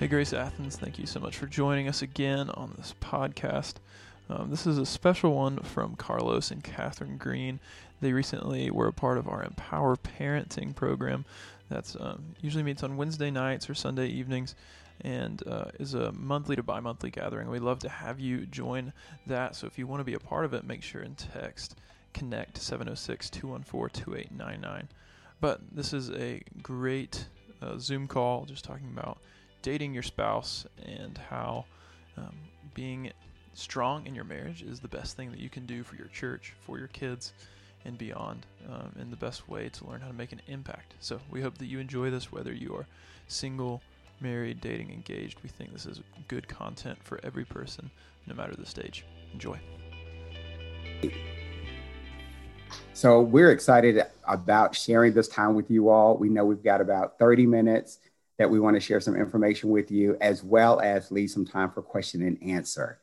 Hey, 0.00 0.08
Grace 0.08 0.32
Athens, 0.32 0.74
thank 0.76 0.98
you 0.98 1.06
so 1.06 1.20
much 1.20 1.36
for 1.36 1.46
joining 1.46 1.86
us 1.86 2.02
again 2.02 2.50
on 2.50 2.74
this 2.76 2.96
podcast. 3.00 3.74
Um, 4.28 4.50
this 4.50 4.66
is 4.66 4.76
a 4.76 4.84
special 4.84 5.34
one 5.34 5.58
from 5.58 5.94
Carlos 5.94 6.50
and 6.50 6.64
Catherine 6.64 7.16
Green. 7.16 7.60
They 8.00 8.12
recently 8.12 8.72
were 8.72 8.88
a 8.88 8.92
part 8.92 9.18
of 9.18 9.28
our 9.28 9.44
Empower 9.44 9.96
Parenting 9.96 10.74
program. 10.74 11.24
That's 11.68 11.96
um, 12.00 12.34
usually 12.40 12.64
meets 12.64 12.82
on 12.82 12.96
Wednesday 12.96 13.30
nights 13.30 13.70
or 13.70 13.74
Sunday 13.74 14.08
evenings, 14.08 14.56
and 15.02 15.40
uh, 15.46 15.66
is 15.78 15.94
a 15.94 16.10
monthly 16.10 16.56
to 16.56 16.64
bi-monthly 16.64 17.10
gathering. 17.10 17.48
We'd 17.48 17.62
love 17.62 17.78
to 17.78 17.88
have 17.88 18.18
you 18.18 18.46
join 18.46 18.92
that. 19.28 19.54
So 19.54 19.68
if 19.68 19.78
you 19.78 19.86
want 19.86 20.00
to 20.00 20.04
be 20.04 20.14
a 20.14 20.20
part 20.20 20.44
of 20.44 20.54
it, 20.54 20.64
make 20.64 20.82
sure 20.82 21.02
and 21.02 21.16
text 21.16 21.76
connect 22.12 22.60
706-214-2899. 22.60 24.88
But 25.40 25.60
this 25.70 25.92
is 25.92 26.10
a 26.10 26.42
great 26.62 27.26
uh, 27.62 27.78
Zoom 27.78 28.08
call, 28.08 28.44
just 28.44 28.64
talking 28.64 28.88
about 28.92 29.18
dating 29.64 29.94
your 29.94 30.02
spouse 30.02 30.66
and 30.84 31.18
how 31.30 31.64
um, 32.18 32.36
being 32.74 33.10
strong 33.54 34.06
in 34.06 34.14
your 34.14 34.24
marriage 34.24 34.62
is 34.62 34.78
the 34.78 34.88
best 34.88 35.16
thing 35.16 35.30
that 35.30 35.40
you 35.40 35.48
can 35.48 35.64
do 35.64 35.82
for 35.82 35.96
your 35.96 36.08
church, 36.08 36.52
for 36.66 36.78
your 36.78 36.88
kids, 36.88 37.32
and 37.86 37.96
beyond, 37.96 38.44
um, 38.70 38.92
and 39.00 39.10
the 39.10 39.16
best 39.16 39.48
way 39.48 39.70
to 39.70 39.86
learn 39.86 40.02
how 40.02 40.08
to 40.08 40.12
make 40.12 40.32
an 40.32 40.42
impact. 40.48 40.92
So 41.00 41.18
we 41.30 41.40
hope 41.40 41.56
that 41.58 41.66
you 41.66 41.78
enjoy 41.78 42.10
this, 42.10 42.30
whether 42.30 42.52
you 42.52 42.76
are 42.76 42.86
single, 43.26 43.80
married, 44.20 44.60
dating, 44.60 44.90
engaged. 44.90 45.38
We 45.42 45.48
think 45.48 45.72
this 45.72 45.86
is 45.86 46.02
good 46.28 46.46
content 46.46 46.98
for 47.02 47.18
every 47.22 47.46
person, 47.46 47.90
no 48.26 48.34
matter 48.34 48.54
the 48.54 48.66
stage. 48.66 49.06
Enjoy. 49.32 49.58
So 52.92 53.22
we're 53.22 53.50
excited 53.50 54.02
about 54.28 54.74
sharing 54.74 55.14
this 55.14 55.28
time 55.28 55.54
with 55.54 55.70
you 55.70 55.88
all. 55.88 56.18
We 56.18 56.28
know 56.28 56.44
we've 56.44 56.62
got 56.62 56.82
about 56.82 57.18
30 57.18 57.46
minutes 57.46 58.00
that 58.38 58.50
we 58.50 58.58
want 58.60 58.74
to 58.74 58.80
share 58.80 59.00
some 59.00 59.16
information 59.16 59.70
with 59.70 59.90
you, 59.90 60.16
as 60.20 60.42
well 60.42 60.80
as 60.80 61.10
leave 61.10 61.30
some 61.30 61.44
time 61.44 61.70
for 61.70 61.82
question 61.82 62.22
and 62.22 62.42
answer. 62.42 62.98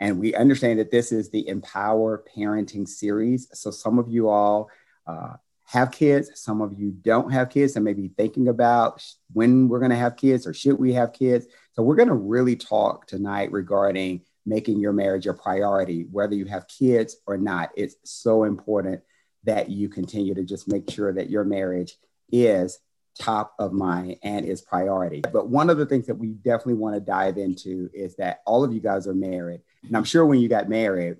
And 0.00 0.18
we 0.18 0.34
understand 0.34 0.78
that 0.78 0.90
this 0.90 1.12
is 1.12 1.30
the 1.30 1.46
Empower 1.46 2.24
Parenting 2.34 2.88
series. 2.88 3.48
So 3.52 3.70
some 3.70 3.98
of 3.98 4.08
you 4.08 4.28
all 4.28 4.70
uh, 5.06 5.34
have 5.66 5.92
kids, 5.92 6.30
some 6.34 6.62
of 6.62 6.72
you 6.72 6.90
don't 6.90 7.30
have 7.30 7.50
kids, 7.50 7.76
and 7.76 7.84
maybe 7.84 8.08
thinking 8.16 8.48
about 8.48 9.04
when 9.32 9.68
we're 9.68 9.78
going 9.78 9.90
to 9.90 9.96
have 9.96 10.16
kids 10.16 10.46
or 10.46 10.54
should 10.54 10.78
we 10.78 10.94
have 10.94 11.12
kids. 11.12 11.46
So 11.72 11.82
we're 11.82 11.96
going 11.96 12.08
to 12.08 12.14
really 12.14 12.56
talk 12.56 13.06
tonight 13.06 13.52
regarding 13.52 14.22
making 14.46 14.80
your 14.80 14.92
marriage 14.92 15.26
a 15.26 15.34
priority, 15.34 16.06
whether 16.10 16.34
you 16.34 16.46
have 16.46 16.66
kids 16.66 17.16
or 17.26 17.36
not. 17.36 17.70
It's 17.76 17.96
so 18.04 18.44
important 18.44 19.02
that 19.44 19.70
you 19.70 19.88
continue 19.88 20.34
to 20.34 20.44
just 20.44 20.66
make 20.66 20.90
sure 20.90 21.12
that 21.12 21.30
your 21.30 21.44
marriage 21.44 21.96
is 22.32 22.78
top 23.18 23.54
of 23.58 23.72
mind 23.72 24.16
and 24.22 24.46
is 24.46 24.62
priority. 24.62 25.22
But 25.32 25.48
one 25.48 25.70
of 25.70 25.78
the 25.78 25.86
things 25.86 26.06
that 26.06 26.14
we 26.14 26.28
definitely 26.28 26.74
want 26.74 26.94
to 26.94 27.00
dive 27.00 27.38
into 27.38 27.90
is 27.92 28.16
that 28.16 28.40
all 28.46 28.64
of 28.64 28.72
you 28.72 28.80
guys 28.80 29.06
are 29.06 29.14
married. 29.14 29.60
And 29.86 29.96
I'm 29.96 30.04
sure 30.04 30.24
when 30.24 30.40
you 30.40 30.48
got 30.48 30.68
married, 30.68 31.16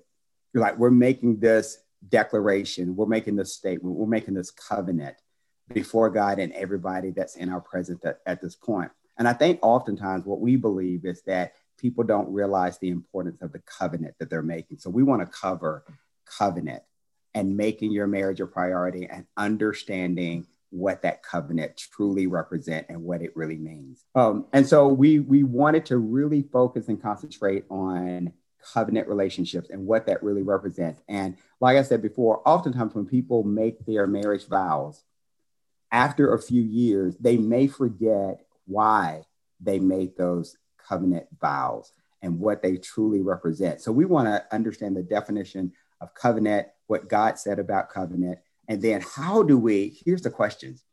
you're 0.53 0.61
like, 0.61 0.77
we're 0.77 0.91
making 0.91 1.39
this 1.39 1.77
declaration, 2.07 2.95
we're 2.95 3.05
making 3.05 3.35
this 3.35 3.53
statement, 3.53 3.95
we're 3.95 4.07
making 4.07 4.33
this 4.33 4.51
covenant 4.51 5.15
before 5.73 6.09
God 6.09 6.39
and 6.39 6.51
everybody 6.53 7.11
that's 7.11 7.35
in 7.35 7.49
our 7.49 7.61
presence 7.61 8.03
at, 8.05 8.19
at 8.25 8.41
this 8.41 8.55
point. 8.55 8.91
And 9.17 9.27
I 9.27 9.33
think 9.33 9.59
oftentimes 9.61 10.25
what 10.25 10.41
we 10.41 10.55
believe 10.55 11.05
is 11.05 11.21
that 11.23 11.53
people 11.77 12.03
don't 12.03 12.31
realize 12.33 12.77
the 12.77 12.89
importance 12.89 13.41
of 13.41 13.51
the 13.51 13.59
covenant 13.59 14.15
that 14.19 14.29
they're 14.29 14.41
making. 14.41 14.79
So 14.79 14.89
we 14.89 15.03
want 15.03 15.21
to 15.21 15.27
cover 15.27 15.83
covenant 16.25 16.83
and 17.33 17.55
making 17.55 17.91
your 17.91 18.07
marriage 18.07 18.41
a 18.41 18.47
priority 18.47 19.07
and 19.09 19.25
understanding 19.37 20.47
what 20.71 21.03
that 21.03 21.21
covenant 21.21 21.77
truly 21.77 22.27
represent 22.27 22.87
and 22.89 23.03
what 23.03 23.21
it 23.21 23.35
really 23.35 23.57
means. 23.57 24.03
Um, 24.15 24.45
and 24.53 24.65
so 24.65 24.87
we 24.87 25.19
we 25.19 25.43
wanted 25.43 25.85
to 25.87 25.97
really 25.97 26.41
focus 26.41 26.87
and 26.87 27.01
concentrate 27.01 27.65
on 27.69 28.33
covenant 28.73 29.07
relationships 29.07 29.69
and 29.69 29.85
what 29.85 30.07
that 30.07 30.23
really 30.23 30.43
represents. 30.43 31.01
And 31.07 31.37
like 31.59 31.77
I 31.77 31.83
said 31.83 32.01
before, 32.01 32.41
oftentimes 32.47 32.93
when 32.95 33.05
people 33.05 33.43
make 33.43 33.85
their 33.85 34.07
marriage 34.07 34.47
vows, 34.47 35.03
after 35.91 36.33
a 36.33 36.41
few 36.41 36.61
years, 36.61 37.15
they 37.19 37.37
may 37.37 37.67
forget 37.67 38.45
why 38.65 39.25
they 39.59 39.79
made 39.79 40.15
those 40.15 40.57
covenant 40.87 41.27
vows 41.39 41.91
and 42.21 42.39
what 42.39 42.61
they 42.61 42.77
truly 42.77 43.21
represent. 43.21 43.81
So 43.81 43.91
we 43.91 44.05
want 44.05 44.27
to 44.27 44.45
understand 44.55 44.95
the 44.95 45.03
definition 45.03 45.73
of 45.99 46.13
covenant, 46.13 46.67
what 46.87 47.09
God 47.09 47.37
said 47.37 47.59
about 47.59 47.89
covenant, 47.89 48.39
and 48.71 48.81
then 48.81 49.01
how 49.01 49.43
do 49.43 49.57
we, 49.57 49.99
here's 50.05 50.21
the 50.21 50.29
questions 50.29 50.85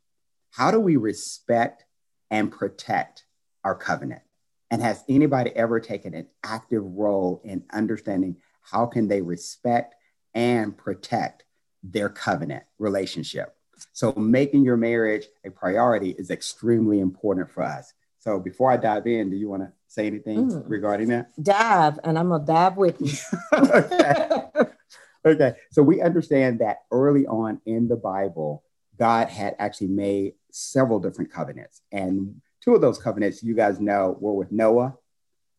how 0.51 0.69
do 0.69 0.81
we 0.81 0.97
respect 0.97 1.85
and 2.29 2.51
protect 2.51 3.23
our 3.63 3.73
covenant? 3.73 4.21
And 4.69 4.81
has 4.81 5.05
anybody 5.07 5.51
ever 5.55 5.79
taken 5.79 6.13
an 6.13 6.27
active 6.43 6.83
role 6.83 7.39
in 7.45 7.63
understanding 7.71 8.35
how 8.61 8.85
can 8.85 9.07
they 9.07 9.21
respect 9.21 9.95
and 10.33 10.77
protect 10.77 11.45
their 11.81 12.09
covenant 12.09 12.63
relationship? 12.79 13.55
So 13.93 14.11
making 14.11 14.65
your 14.65 14.75
marriage 14.75 15.27
a 15.45 15.49
priority 15.49 16.09
is 16.09 16.31
extremely 16.31 16.99
important 16.99 17.49
for 17.49 17.63
us. 17.63 17.93
So 18.17 18.41
before 18.41 18.71
I 18.71 18.75
dive 18.75 19.07
in, 19.07 19.29
do 19.29 19.37
you 19.37 19.47
want 19.47 19.61
to 19.61 19.71
say 19.87 20.05
anything 20.05 20.51
mm. 20.51 20.63
regarding 20.67 21.07
that? 21.09 21.31
Dive, 21.41 21.97
and 22.03 22.19
I'm 22.19 22.27
gonna 22.27 22.43
dive 22.43 22.75
with 22.75 22.99
you. 22.99 24.67
okay. 25.25 25.53
So 25.71 25.83
we 25.83 26.01
understand 26.01 26.59
that 26.59 26.79
early 26.91 27.25
on 27.27 27.61
in 27.65 27.87
the 27.87 27.95
Bible, 27.95 28.63
God 28.97 29.29
had 29.29 29.55
actually 29.59 29.87
made 29.87 30.33
several 30.51 30.99
different 30.99 31.31
covenants. 31.31 31.81
And 31.91 32.41
two 32.61 32.75
of 32.75 32.81
those 32.81 32.99
covenants, 32.99 33.43
you 33.43 33.55
guys 33.55 33.79
know, 33.79 34.17
were 34.19 34.33
with 34.33 34.51
Noah 34.51 34.95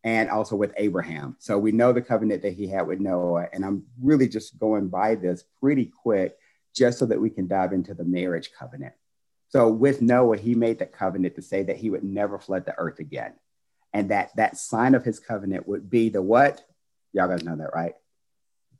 and 0.04 0.30
also 0.30 0.56
with 0.56 0.72
Abraham. 0.76 1.36
So 1.38 1.58
we 1.58 1.72
know 1.72 1.92
the 1.92 2.02
covenant 2.02 2.42
that 2.42 2.54
he 2.54 2.66
had 2.66 2.86
with 2.86 3.00
Noah. 3.00 3.48
And 3.52 3.64
I'm 3.64 3.84
really 4.00 4.28
just 4.28 4.58
going 4.58 4.88
by 4.88 5.14
this 5.14 5.44
pretty 5.60 5.86
quick 6.02 6.36
just 6.74 6.98
so 6.98 7.06
that 7.06 7.20
we 7.20 7.30
can 7.30 7.48
dive 7.48 7.72
into 7.72 7.94
the 7.94 8.04
marriage 8.04 8.50
covenant. 8.58 8.94
So 9.48 9.68
with 9.68 10.00
Noah, 10.00 10.36
he 10.36 10.54
made 10.54 10.78
that 10.78 10.92
covenant 10.92 11.34
to 11.34 11.42
say 11.42 11.64
that 11.64 11.76
he 11.76 11.90
would 11.90 12.04
never 12.04 12.38
flood 12.38 12.66
the 12.66 12.78
earth 12.78 13.00
again. 13.00 13.32
And 13.92 14.10
that 14.10 14.30
that 14.36 14.56
sign 14.56 14.94
of 14.94 15.04
his 15.04 15.18
covenant 15.18 15.66
would 15.66 15.90
be 15.90 16.08
the 16.08 16.22
what? 16.22 16.62
Y'all 17.12 17.26
guys 17.26 17.42
know 17.42 17.56
that, 17.56 17.74
right? 17.74 17.94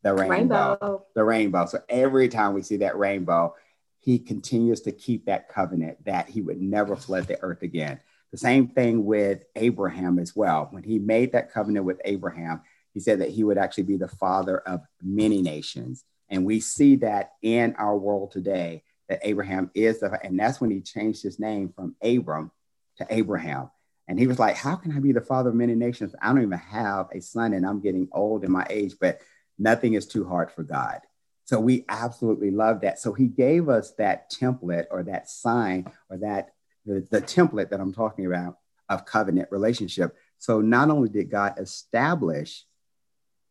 The 0.02 0.14
rainbow. 0.14 0.78
rainbow. 0.80 1.06
The 1.14 1.24
rainbow. 1.24 1.66
So 1.66 1.82
every 1.88 2.28
time 2.28 2.54
we 2.54 2.62
see 2.62 2.78
that 2.78 2.98
rainbow, 2.98 3.54
he 3.98 4.18
continues 4.18 4.80
to 4.82 4.92
keep 4.92 5.26
that 5.26 5.48
covenant 5.48 6.04
that 6.06 6.28
he 6.28 6.40
would 6.40 6.60
never 6.60 6.96
flood 6.96 7.26
the 7.26 7.40
earth 7.42 7.62
again. 7.62 8.00
The 8.32 8.38
same 8.38 8.68
thing 8.68 9.04
with 9.04 9.44
Abraham 9.56 10.18
as 10.18 10.34
well. 10.34 10.68
When 10.70 10.82
he 10.82 10.98
made 10.98 11.32
that 11.32 11.52
covenant 11.52 11.84
with 11.84 12.00
Abraham, 12.04 12.62
he 12.94 13.00
said 13.00 13.20
that 13.20 13.30
he 13.30 13.44
would 13.44 13.58
actually 13.58 13.84
be 13.84 13.96
the 13.96 14.08
father 14.08 14.58
of 14.58 14.80
many 15.02 15.42
nations. 15.42 16.04
And 16.28 16.44
we 16.44 16.60
see 16.60 16.96
that 16.96 17.32
in 17.42 17.74
our 17.76 17.96
world 17.96 18.30
today, 18.30 18.84
that 19.08 19.20
Abraham 19.22 19.70
is 19.74 20.00
the, 20.00 20.18
and 20.24 20.38
that's 20.38 20.60
when 20.60 20.70
he 20.70 20.80
changed 20.80 21.22
his 21.22 21.38
name 21.38 21.72
from 21.74 21.96
Abram 22.02 22.52
to 22.98 23.06
Abraham. 23.10 23.70
And 24.06 24.18
he 24.18 24.26
was 24.26 24.38
like, 24.38 24.56
How 24.56 24.76
can 24.76 24.96
I 24.96 25.00
be 25.00 25.12
the 25.12 25.20
father 25.20 25.50
of 25.50 25.56
many 25.56 25.74
nations? 25.74 26.14
I 26.22 26.28
don't 26.28 26.42
even 26.42 26.58
have 26.58 27.08
a 27.12 27.20
son 27.20 27.52
and 27.52 27.66
I'm 27.66 27.80
getting 27.80 28.08
old 28.12 28.44
in 28.44 28.50
my 28.50 28.66
age, 28.70 28.94
but 29.00 29.20
nothing 29.60 29.94
is 29.94 30.06
too 30.06 30.26
hard 30.26 30.50
for 30.50 30.64
God. 30.64 31.00
So 31.44 31.60
we 31.60 31.84
absolutely 31.88 32.50
love 32.50 32.80
that. 32.80 32.98
So 32.98 33.12
he 33.12 33.26
gave 33.26 33.68
us 33.68 33.92
that 33.98 34.30
template 34.32 34.86
or 34.90 35.02
that 35.04 35.28
sign 35.28 35.90
or 36.08 36.16
that 36.18 36.54
the, 36.86 37.06
the 37.10 37.20
template 37.20 37.70
that 37.70 37.80
I'm 37.80 37.92
talking 37.92 38.26
about 38.26 38.58
of 38.88 39.04
covenant 39.04 39.48
relationship. 39.50 40.16
So 40.38 40.60
not 40.60 40.90
only 40.90 41.08
did 41.08 41.30
God 41.30 41.54
establish 41.58 42.64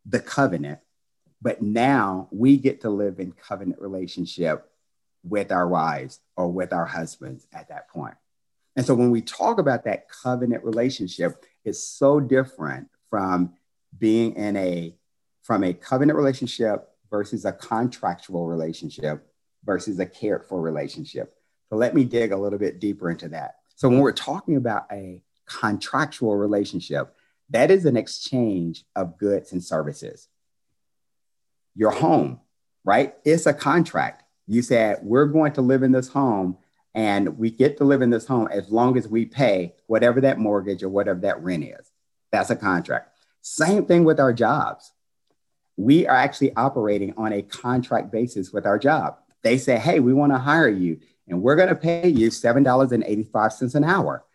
the 0.06 0.20
covenant, 0.20 0.80
but 1.42 1.62
now 1.62 2.28
we 2.32 2.58
get 2.58 2.82
to 2.82 2.90
live 2.90 3.20
in 3.20 3.32
covenant 3.32 3.80
relationship 3.80 4.70
with 5.24 5.52
our 5.52 5.68
wives 5.68 6.20
or 6.36 6.48
with 6.50 6.74
our 6.74 6.86
husbands 6.86 7.46
at 7.54 7.70
that 7.70 7.90
point. 7.90 8.16
And 8.76 8.86
so 8.86 8.96
when 8.96 9.12
we 9.12 9.22
talk 9.22 9.60
about 9.60 9.84
that 9.86 10.10
covenant 10.10 10.64
relationship, 10.64 11.46
it's 11.66 11.84
so 11.84 12.20
different 12.20 12.90
from 13.10 13.54
being 13.98 14.36
in 14.36 14.56
a 14.56 14.96
from 15.50 15.64
a 15.64 15.74
covenant 15.74 16.16
relationship 16.16 16.90
versus 17.10 17.44
a 17.44 17.52
contractual 17.52 18.46
relationship 18.46 19.26
versus 19.66 19.98
a 19.98 20.06
cared 20.06 20.46
for 20.46 20.62
relationship. 20.62 21.34
So 21.72 21.76
let 21.76 21.96
me 21.96 22.04
dig 22.04 22.32
a 22.32 22.38
little 22.38 22.60
bit 22.60 22.80
deeper 22.80 23.10
into 23.10 23.30
that. 23.30 23.56
So 23.76 23.90
when 23.90 23.98
we're 23.98 24.12
talking 24.12 24.58
about 24.58 24.86
a 24.92 25.24
contractual 25.48 26.36
relationship, 26.36 27.16
that 27.50 27.72
is 27.72 27.86
an 27.86 27.98
exchange 27.98 28.86
of 28.96 29.18
goods 29.18 29.52
and 29.52 29.64
services. 29.64 30.28
Your 31.74 31.90
home, 31.90 32.42
right? 32.86 33.16
It's 33.26 33.48
a 33.48 33.54
contract. 33.56 34.22
You 34.46 34.62
said, 34.62 35.00
we're 35.02 35.26
going 35.26 35.54
to 35.54 35.62
live 35.62 35.82
in 35.82 35.92
this 35.92 36.10
home 36.10 36.60
and 36.94 37.40
we 37.40 37.50
get 37.50 37.78
to 37.78 37.86
live 37.86 38.04
in 38.04 38.12
this 38.12 38.28
home 38.28 38.50
as 38.52 38.70
long 38.70 39.00
as 39.00 39.08
we 39.08 39.26
pay 39.26 39.74
whatever 39.88 40.22
that 40.22 40.38
mortgage 40.38 40.84
or 40.84 40.90
whatever 40.90 41.22
that 41.22 41.42
rent 41.42 41.64
is. 41.64 41.92
That's 42.32 42.52
a 42.52 42.56
contract. 42.56 43.18
Same 43.42 43.88
thing 43.88 44.04
with 44.04 44.20
our 44.20 44.32
jobs 44.32 44.92
we 45.80 46.06
are 46.06 46.16
actually 46.16 46.54
operating 46.58 47.14
on 47.16 47.32
a 47.32 47.42
contract 47.42 48.12
basis 48.12 48.52
with 48.52 48.66
our 48.66 48.78
job. 48.78 49.18
They 49.44 49.58
say, 49.58 49.78
hey, 49.78 50.02
we 50.02 50.14
want 50.14 50.34
to 50.34 50.38
hire 50.38 50.68
you 50.68 51.00
and 51.30 51.42
we're 51.42 51.56
going 51.56 51.70
to 51.70 51.76
pay 51.76 52.10
you 52.10 52.30
$7.85 52.30 53.76
an 53.76 53.84
hour. 53.86 54.26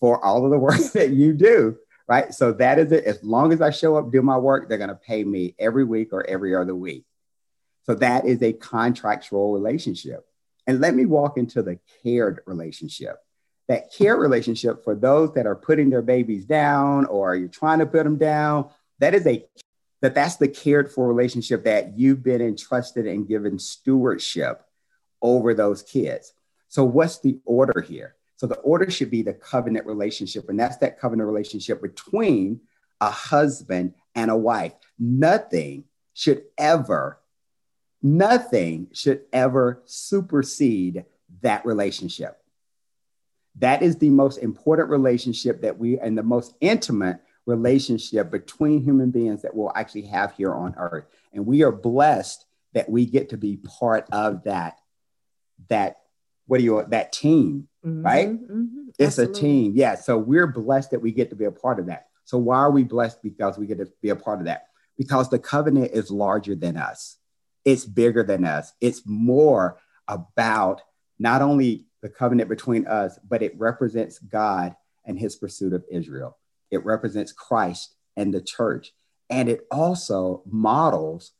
for 0.00 0.24
all 0.24 0.46
of 0.46 0.50
the 0.50 0.58
work 0.58 0.80
that 0.94 1.10
you 1.10 1.34
do, 1.34 1.76
right? 2.08 2.32
So 2.32 2.52
that 2.52 2.78
is 2.78 2.90
it. 2.90 3.04
As 3.04 3.22
long 3.22 3.52
as 3.52 3.60
I 3.60 3.68
show 3.70 3.96
up, 3.96 4.10
do 4.10 4.22
my 4.22 4.38
work, 4.38 4.68
they're 4.68 4.78
going 4.78 4.88
to 4.88 4.94
pay 4.94 5.24
me 5.24 5.54
every 5.58 5.84
week 5.84 6.08
or 6.12 6.26
every 6.26 6.54
other 6.54 6.74
week. 6.74 7.04
So 7.82 7.94
that 7.96 8.24
is 8.24 8.42
a 8.42 8.54
contractual 8.54 9.52
relationship. 9.52 10.26
And 10.66 10.80
let 10.80 10.94
me 10.94 11.04
walk 11.04 11.36
into 11.36 11.62
the 11.62 11.78
cared 12.02 12.40
relationship. 12.46 13.18
That 13.68 13.92
care 13.92 14.16
relationship 14.16 14.82
for 14.82 14.94
those 14.94 15.34
that 15.34 15.46
are 15.46 15.56
putting 15.56 15.90
their 15.90 16.02
babies 16.02 16.46
down 16.46 17.04
or 17.06 17.36
you're 17.36 17.48
trying 17.48 17.80
to 17.80 17.86
put 17.86 18.04
them 18.04 18.16
down, 18.16 18.70
that 19.00 19.14
is 19.14 19.26
a 19.26 19.44
that 20.02 20.14
that's 20.14 20.36
the 20.36 20.48
cared 20.48 20.90
for 20.90 21.08
relationship 21.08 21.64
that 21.64 21.98
you've 21.98 22.22
been 22.22 22.42
entrusted 22.42 23.06
and 23.06 23.28
given 23.28 23.58
stewardship 23.58 24.62
over 25.22 25.54
those 25.54 25.82
kids. 25.82 26.32
So 26.68 26.84
what's 26.84 27.20
the 27.20 27.38
order 27.44 27.80
here? 27.80 28.16
So 28.36 28.46
the 28.46 28.56
order 28.56 28.90
should 28.90 29.10
be 29.10 29.22
the 29.22 29.32
covenant 29.32 29.86
relationship, 29.86 30.48
and 30.48 30.58
that's 30.58 30.76
that 30.78 30.98
covenant 30.98 31.28
relationship 31.28 31.80
between 31.80 32.60
a 33.00 33.10
husband 33.10 33.94
and 34.14 34.30
a 34.30 34.36
wife. 34.36 34.72
Nothing 34.98 35.84
should 36.12 36.42
ever, 36.58 37.20
nothing 38.02 38.88
should 38.92 39.22
ever 39.32 39.82
supersede 39.86 41.04
that 41.42 41.64
relationship. 41.64 42.38
That 43.60 43.82
is 43.82 43.96
the 43.96 44.10
most 44.10 44.38
important 44.38 44.90
relationship 44.90 45.62
that 45.62 45.78
we, 45.78 45.98
and 45.98 46.18
the 46.18 46.22
most 46.22 46.54
intimate 46.60 47.20
relationship 47.46 48.30
between 48.30 48.82
human 48.82 49.10
beings 49.10 49.42
that 49.42 49.54
we'll 49.54 49.72
actually 49.74 50.06
have 50.06 50.32
here 50.34 50.54
on 50.54 50.74
earth. 50.76 51.06
And 51.32 51.46
we 51.46 51.62
are 51.62 51.72
blessed 51.72 52.46
that 52.72 52.88
we 52.88 53.06
get 53.06 53.30
to 53.30 53.36
be 53.36 53.56
part 53.56 54.06
of 54.12 54.44
that, 54.44 54.78
that, 55.68 55.98
what 56.46 56.58
do 56.58 56.64
you, 56.64 56.84
that 56.88 57.12
team, 57.12 57.68
mm-hmm, 57.84 58.02
right? 58.02 58.28
Mm-hmm, 58.28 58.88
it's 58.98 59.18
absolutely. 59.18 59.38
a 59.38 59.42
team. 59.42 59.72
Yeah. 59.74 59.94
So 59.94 60.18
we're 60.18 60.46
blessed 60.46 60.90
that 60.92 61.00
we 61.00 61.12
get 61.12 61.30
to 61.30 61.36
be 61.36 61.44
a 61.44 61.52
part 61.52 61.78
of 61.78 61.86
that. 61.86 62.06
So 62.24 62.38
why 62.38 62.58
are 62.58 62.70
we 62.70 62.84
blessed? 62.84 63.22
Because 63.22 63.58
we 63.58 63.66
get 63.66 63.78
to 63.78 63.88
be 64.00 64.08
a 64.08 64.16
part 64.16 64.40
of 64.40 64.46
that. 64.46 64.68
Because 64.96 65.28
the 65.28 65.38
covenant 65.38 65.90
is 65.92 66.10
larger 66.10 66.54
than 66.54 66.76
us. 66.76 67.18
It's 67.64 67.84
bigger 67.84 68.22
than 68.22 68.44
us. 68.44 68.72
It's 68.80 69.02
more 69.04 69.78
about 70.08 70.82
not 71.18 71.42
only 71.42 71.86
the 72.02 72.08
covenant 72.08 72.48
between 72.48 72.86
us, 72.86 73.18
but 73.26 73.42
it 73.42 73.58
represents 73.58 74.18
God 74.18 74.76
and 75.04 75.18
his 75.18 75.36
pursuit 75.36 75.72
of 75.72 75.84
Israel. 75.90 76.36
It 76.74 76.84
represents 76.84 77.32
Christ 77.32 77.94
and 78.16 78.32
the 78.32 78.40
church. 78.40 78.92
And 79.30 79.48
it 79.48 79.66
also 79.70 80.42
models 80.46 81.32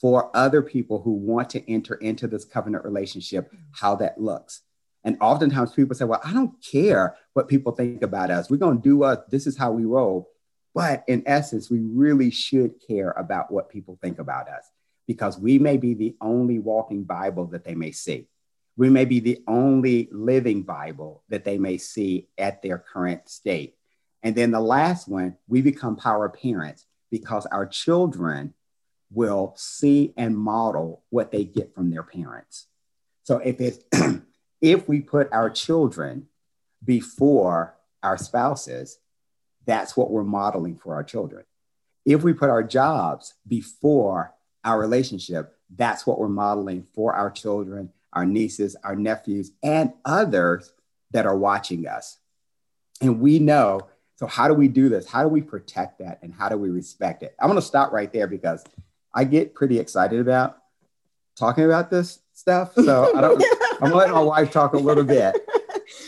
for 0.00 0.34
other 0.36 0.62
people 0.62 1.02
who 1.02 1.12
want 1.12 1.50
to 1.50 1.70
enter 1.70 1.94
into 1.94 2.26
this 2.26 2.44
covenant 2.44 2.84
relationship 2.84 3.52
how 3.72 3.94
that 3.96 4.20
looks. 4.20 4.62
And 5.04 5.16
oftentimes 5.20 5.72
people 5.72 5.94
say, 5.94 6.04
Well, 6.04 6.20
I 6.24 6.32
don't 6.32 6.54
care 6.62 7.16
what 7.34 7.48
people 7.48 7.72
think 7.72 8.02
about 8.02 8.30
us. 8.30 8.50
We're 8.50 8.56
going 8.56 8.82
to 8.82 8.88
do 8.88 9.04
us. 9.04 9.18
This 9.30 9.46
is 9.46 9.56
how 9.56 9.70
we 9.70 9.84
roll. 9.84 10.30
But 10.74 11.04
in 11.06 11.22
essence, 11.26 11.70
we 11.70 11.80
really 11.80 12.30
should 12.30 12.74
care 12.86 13.12
about 13.12 13.50
what 13.50 13.70
people 13.70 13.98
think 14.02 14.18
about 14.18 14.48
us 14.48 14.68
because 15.06 15.38
we 15.38 15.58
may 15.58 15.76
be 15.76 15.94
the 15.94 16.16
only 16.20 16.58
walking 16.58 17.04
Bible 17.04 17.46
that 17.46 17.64
they 17.64 17.74
may 17.74 17.92
see. 17.92 18.26
We 18.76 18.90
may 18.90 19.04
be 19.04 19.20
the 19.20 19.42
only 19.46 20.08
living 20.12 20.62
Bible 20.62 21.22
that 21.28 21.44
they 21.44 21.56
may 21.56 21.78
see 21.78 22.28
at 22.36 22.60
their 22.60 22.78
current 22.78 23.28
state. 23.28 23.75
And 24.26 24.34
then 24.34 24.50
the 24.50 24.58
last 24.58 25.06
one, 25.06 25.36
we 25.46 25.62
become 25.62 25.94
power 25.94 26.28
parents 26.28 26.84
because 27.12 27.46
our 27.46 27.64
children 27.64 28.54
will 29.12 29.54
see 29.56 30.14
and 30.16 30.36
model 30.36 31.04
what 31.10 31.30
they 31.30 31.44
get 31.44 31.72
from 31.72 31.92
their 31.92 32.02
parents. 32.02 32.66
So 33.22 33.38
if 33.38 33.60
it's 33.60 33.78
if 34.60 34.88
we 34.88 35.00
put 35.00 35.32
our 35.32 35.48
children 35.48 36.26
before 36.84 37.76
our 38.02 38.18
spouses, 38.18 38.98
that's 39.64 39.96
what 39.96 40.10
we're 40.10 40.24
modeling 40.24 40.74
for 40.74 40.96
our 40.96 41.04
children. 41.04 41.44
If 42.04 42.24
we 42.24 42.32
put 42.32 42.50
our 42.50 42.64
jobs 42.64 43.34
before 43.46 44.34
our 44.64 44.76
relationship, 44.76 45.54
that's 45.72 46.04
what 46.04 46.18
we're 46.18 46.26
modeling 46.26 46.84
for 46.96 47.14
our 47.14 47.30
children, 47.30 47.92
our 48.12 48.26
nieces, 48.26 48.74
our 48.82 48.96
nephews, 48.96 49.52
and 49.62 49.92
others 50.04 50.72
that 51.12 51.26
are 51.26 51.38
watching 51.38 51.86
us. 51.86 52.18
And 53.00 53.20
we 53.20 53.38
know 53.38 53.86
so, 54.16 54.26
how 54.26 54.48
do 54.48 54.54
we 54.54 54.66
do 54.66 54.88
this? 54.88 55.06
How 55.06 55.22
do 55.22 55.28
we 55.28 55.42
protect 55.42 55.98
that? 55.98 56.18
And 56.22 56.32
how 56.32 56.48
do 56.48 56.56
we 56.56 56.70
respect 56.70 57.22
it? 57.22 57.36
I'm 57.38 57.48
going 57.48 57.60
to 57.60 57.66
stop 57.66 57.92
right 57.92 58.10
there 58.10 58.26
because 58.26 58.64
I 59.14 59.24
get 59.24 59.54
pretty 59.54 59.78
excited 59.78 60.20
about 60.20 60.56
talking 61.38 61.64
about 61.64 61.90
this 61.90 62.20
stuff. 62.32 62.72
So, 62.74 63.14
I 63.14 63.20
don't, 63.20 63.44
I'm 63.82 63.90
going 63.90 63.92
to 63.92 63.96
let 63.96 64.10
my 64.10 64.20
wife 64.20 64.50
talk 64.50 64.72
a 64.72 64.78
little 64.78 65.04
bit 65.04 65.36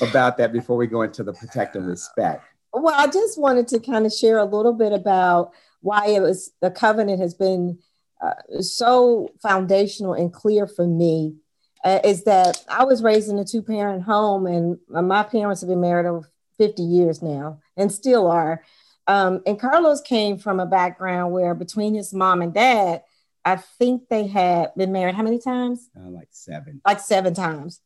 about 0.00 0.38
that 0.38 0.54
before 0.54 0.78
we 0.78 0.86
go 0.86 1.02
into 1.02 1.22
the 1.22 1.34
protect 1.34 1.76
and 1.76 1.86
respect. 1.86 2.44
Well, 2.72 2.94
I 2.96 3.08
just 3.08 3.38
wanted 3.38 3.68
to 3.68 3.80
kind 3.80 4.06
of 4.06 4.12
share 4.12 4.38
a 4.38 4.44
little 4.44 4.72
bit 4.72 4.92
about 4.92 5.52
why 5.82 6.06
it 6.06 6.20
was 6.20 6.50
the 6.62 6.70
covenant 6.70 7.20
has 7.20 7.34
been 7.34 7.78
uh, 8.22 8.60
so 8.60 9.28
foundational 9.42 10.14
and 10.14 10.32
clear 10.32 10.66
for 10.66 10.86
me. 10.86 11.36
Uh, 11.84 12.00
is 12.02 12.24
that 12.24 12.64
I 12.68 12.84
was 12.84 13.04
raised 13.04 13.28
in 13.30 13.38
a 13.38 13.44
two 13.44 13.62
parent 13.62 14.02
home, 14.02 14.46
and 14.46 14.78
my 14.88 15.22
parents 15.22 15.60
have 15.60 15.68
been 15.68 15.80
married 15.80 16.06
over 16.06 16.28
50 16.58 16.82
years 16.82 17.22
now 17.22 17.60
and 17.78 17.90
still 17.90 18.30
are. 18.30 18.62
Um, 19.06 19.40
and 19.46 19.58
Carlos 19.58 20.02
came 20.02 20.36
from 20.36 20.60
a 20.60 20.66
background 20.66 21.32
where 21.32 21.54
between 21.54 21.94
his 21.94 22.12
mom 22.12 22.42
and 22.42 22.52
dad, 22.52 23.02
I 23.44 23.56
think 23.56 24.08
they 24.08 24.26
had 24.26 24.74
been 24.76 24.92
married 24.92 25.14
how 25.14 25.22
many 25.22 25.38
times? 25.38 25.88
Uh, 25.96 26.10
like 26.10 26.28
seven. 26.30 26.82
Like 26.86 27.00
seven 27.00 27.32
times. 27.32 27.80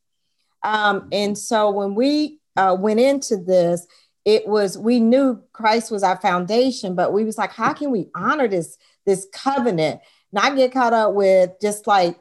Um, 0.63 1.07
and 1.11 1.37
so 1.37 1.69
when 1.71 1.95
we 1.95 2.39
uh, 2.57 2.75
went 2.77 2.99
into 2.99 3.37
this, 3.37 3.87
it 4.25 4.47
was 4.47 4.77
we 4.77 4.99
knew 4.99 5.41
Christ 5.51 5.91
was 5.91 6.03
our 6.03 6.17
foundation, 6.17 6.95
but 6.95 7.13
we 7.13 7.23
was 7.23 7.37
like, 7.37 7.51
how 7.51 7.73
can 7.73 7.91
we 7.91 8.09
honor 8.15 8.47
this 8.47 8.77
this 9.05 9.27
covenant? 9.33 10.01
Not 10.31 10.55
get 10.55 10.71
caught 10.71 10.93
up 10.93 11.13
with 11.13 11.51
just 11.61 11.87
like 11.87 12.17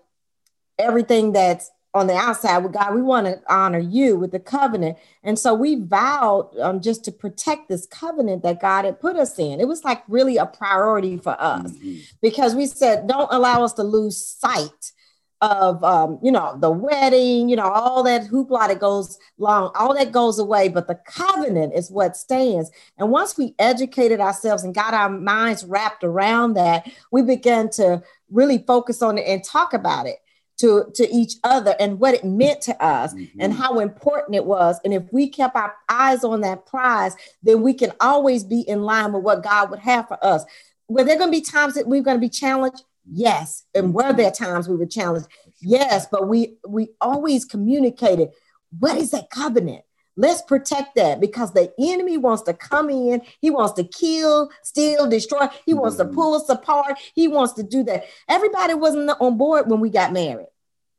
everything 0.79 1.33
that's 1.33 1.71
on 1.95 2.07
the 2.07 2.15
outside 2.15 2.59
with 2.59 2.73
God, 2.73 2.95
we 2.95 3.03
want 3.03 3.27
to 3.27 3.41
honor 3.49 3.79
you 3.79 4.17
with 4.17 4.33
the 4.33 4.41
covenant. 4.41 4.97
And 5.23 5.39
so 5.39 5.53
we 5.53 5.75
vowed 5.77 6.51
um, 6.59 6.81
just 6.81 7.05
to 7.05 7.13
protect 7.13 7.69
this 7.69 7.87
covenant 7.87 8.43
that 8.45 8.61
God 8.61 8.87
had 8.87 8.99
put 9.01 9.17
us 9.17 9.39
in. 9.39 9.61
It 9.61 9.69
was 9.69 9.85
like 9.85 10.03
really 10.09 10.39
a 10.39 10.47
priority 10.47 11.19
for 11.19 11.37
us 11.39 11.73
mm-hmm. 11.73 11.99
because 12.23 12.55
we 12.55 12.67
said, 12.67 13.07
don't 13.07 13.31
allow 13.31 13.63
us 13.63 13.75
to 13.75 13.83
lose 13.83 14.25
sight 14.25 14.93
of, 15.43 15.83
um, 15.85 16.19
you 16.23 16.33
know, 16.33 16.57
the 16.59 16.71
wedding, 16.71 17.49
you 17.49 17.57
know, 17.57 17.69
all 17.69 18.05
that 18.05 18.29
hoopla 18.29 18.69
that 18.69 18.79
goes 18.79 19.19
long, 19.39 19.73
all 19.75 19.93
that 19.95 20.13
goes 20.13 20.39
away. 20.39 20.69
But 20.69 20.87
the 20.87 20.95
covenant 20.95 21.75
is 21.75 21.91
what 21.91 22.17
stands. 22.17 22.71
And 22.97 23.11
once 23.11 23.37
we 23.37 23.55
educated 23.59 24.21
ourselves 24.21 24.63
and 24.63 24.75
got 24.75 24.95
our 24.95 25.11
minds 25.11 25.65
wrapped 25.65 26.05
around 26.05 26.55
that, 26.55 26.91
we 27.11 27.23
began 27.23 27.69
to 27.71 28.03
really 28.31 28.65
focus 28.67 29.03
on 29.03 29.19
it 29.19 29.27
and 29.27 29.45
talk 29.45 29.75
about 29.75 30.07
it 30.07 30.22
to, 30.59 30.87
to 30.95 31.09
each 31.11 31.35
other 31.45 31.75
and 31.81 31.99
what 31.99 32.15
it 32.15 32.25
meant 32.25 32.61
to 32.63 32.85
us 32.85 33.15
mm-hmm. 33.15 33.41
and 33.41 33.53
how 33.53 33.81
important 33.81 34.37
it 34.37 34.45
was. 34.45 34.79
And 34.85 34.95
if 34.95 35.05
we 35.13 35.29
kept 35.29 35.57
our 35.57 35.75
eyes 35.89 36.25
on 36.25 36.41
that 36.43 36.67
prize, 36.67 37.17
then 37.43 37.63
we 37.63 37.75
can 37.75 37.93
always 38.01 38.45
be 38.45 38.61
in 38.61 38.83
line 38.83 39.13
with 39.13 39.23
what 39.23 39.43
God 39.43 39.71
would 39.71 39.81
have 39.81 40.09
for 40.09 40.23
us. 40.25 40.45
Were 40.89 41.05
there 41.05 41.19
going 41.19 41.33
to 41.33 41.39
be 41.39 41.45
times 41.45 41.75
that 41.75 41.87
we're 41.89 42.03
going 42.03 42.17
to 42.17 42.21
be 42.21 42.29
challenged? 42.29 42.85
Yes. 43.11 43.65
And 43.75 43.93
were 43.93 44.13
there 44.13 44.31
times 44.31 44.69
we 44.69 44.77
were 44.77 44.87
challenged? 44.87 45.27
Yes. 45.61 46.07
But 46.11 46.29
we 46.29 46.57
we 46.67 46.91
always 47.01 47.45
communicated 47.45 48.31
what 48.79 48.97
is 48.97 49.11
that 49.11 49.31
covenant? 49.31 49.85
Let's 50.17 50.43
protect 50.43 50.97
that 50.97 51.21
because 51.21 51.53
the 51.53 51.73
enemy 51.79 52.19
wants 52.19 52.43
to 52.43 52.55
come 52.55 52.91
in. 52.91 53.23
He 53.41 53.51
wants 53.51 53.73
to 53.75 53.85
kill, 53.85 54.51
steal, 54.63 55.09
destroy. 55.09 55.49
He 55.65 55.75
wants 55.75 55.97
mm-hmm. 55.97 56.11
to 56.11 56.15
pull 56.15 56.35
us 56.35 56.49
apart. 56.49 56.99
He 57.15 57.29
wants 57.29 57.55
to 57.55 57.63
do 57.63 57.83
that. 57.85 58.05
Everybody 58.29 58.75
wasn't 58.75 59.11
on 59.21 59.39
board 59.39 59.71
when 59.71 59.81
we 59.81 59.91
got 59.91 60.13
married. 60.13 60.49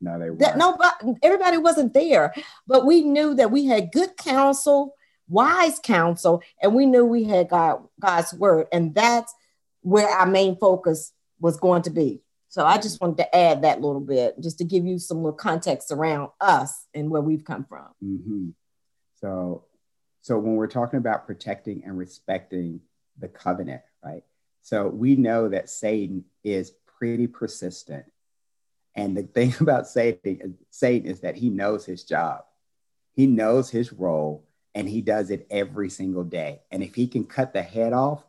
No, 0.01 0.19
they 0.19 0.29
weren't. 0.29 0.39
That, 0.39 0.57
nobody, 0.57 1.19
everybody 1.21 1.57
wasn't 1.57 1.93
there, 1.93 2.33
but 2.67 2.85
we 2.85 3.01
knew 3.01 3.35
that 3.35 3.51
we 3.51 3.65
had 3.65 3.91
good 3.91 4.17
counsel, 4.17 4.95
wise 5.29 5.79
counsel, 5.79 6.41
and 6.61 6.73
we 6.73 6.85
knew 6.85 7.05
we 7.05 7.23
had 7.23 7.49
God, 7.49 7.83
God's 7.99 8.33
word, 8.33 8.67
and 8.73 8.93
that's 8.93 9.33
where 9.81 10.07
our 10.07 10.25
main 10.25 10.57
focus 10.57 11.13
was 11.39 11.57
going 11.57 11.83
to 11.83 11.89
be. 11.89 12.21
So 12.49 12.65
I 12.65 12.77
just 12.77 13.01
wanted 13.01 13.17
to 13.17 13.35
add 13.35 13.63
that 13.63 13.81
little 13.81 14.01
bit, 14.01 14.39
just 14.39 14.57
to 14.59 14.63
give 14.63 14.85
you 14.85 14.99
some 14.99 15.21
more 15.21 15.33
context 15.33 15.91
around 15.91 16.29
us 16.39 16.85
and 16.93 17.09
where 17.09 17.21
we've 17.21 17.43
come 17.43 17.65
from. 17.65 17.87
Mm-hmm. 18.03 18.49
So, 19.23 19.63
so 20.21 20.37
when 20.37 20.55
we're 20.55 20.67
talking 20.67 20.97
about 20.99 21.25
protecting 21.25 21.83
and 21.85 21.97
respecting 21.97 22.81
the 23.17 23.29
covenant, 23.29 23.81
right? 24.03 24.23
So 24.61 24.87
we 24.87 25.15
know 25.15 25.47
that 25.47 25.69
Satan 25.69 26.25
is 26.43 26.73
pretty 26.99 27.27
persistent 27.27 28.05
and 28.95 29.15
the 29.15 29.23
thing 29.23 29.53
about 29.61 29.87
Satan, 29.87 30.57
Satan 30.69 31.09
is 31.09 31.21
that 31.21 31.35
he 31.35 31.49
knows 31.49 31.85
his 31.85 32.03
job. 32.03 32.41
He 33.13 33.25
knows 33.27 33.69
his 33.69 33.93
role 33.93 34.45
and 34.75 34.89
he 34.89 35.01
does 35.01 35.29
it 35.29 35.47
every 35.49 35.89
single 35.89 36.25
day. 36.25 36.61
And 36.69 36.83
if 36.83 36.93
he 36.93 37.07
can 37.07 37.23
cut 37.25 37.53
the 37.53 37.61
head 37.61 37.93
off 37.93 38.25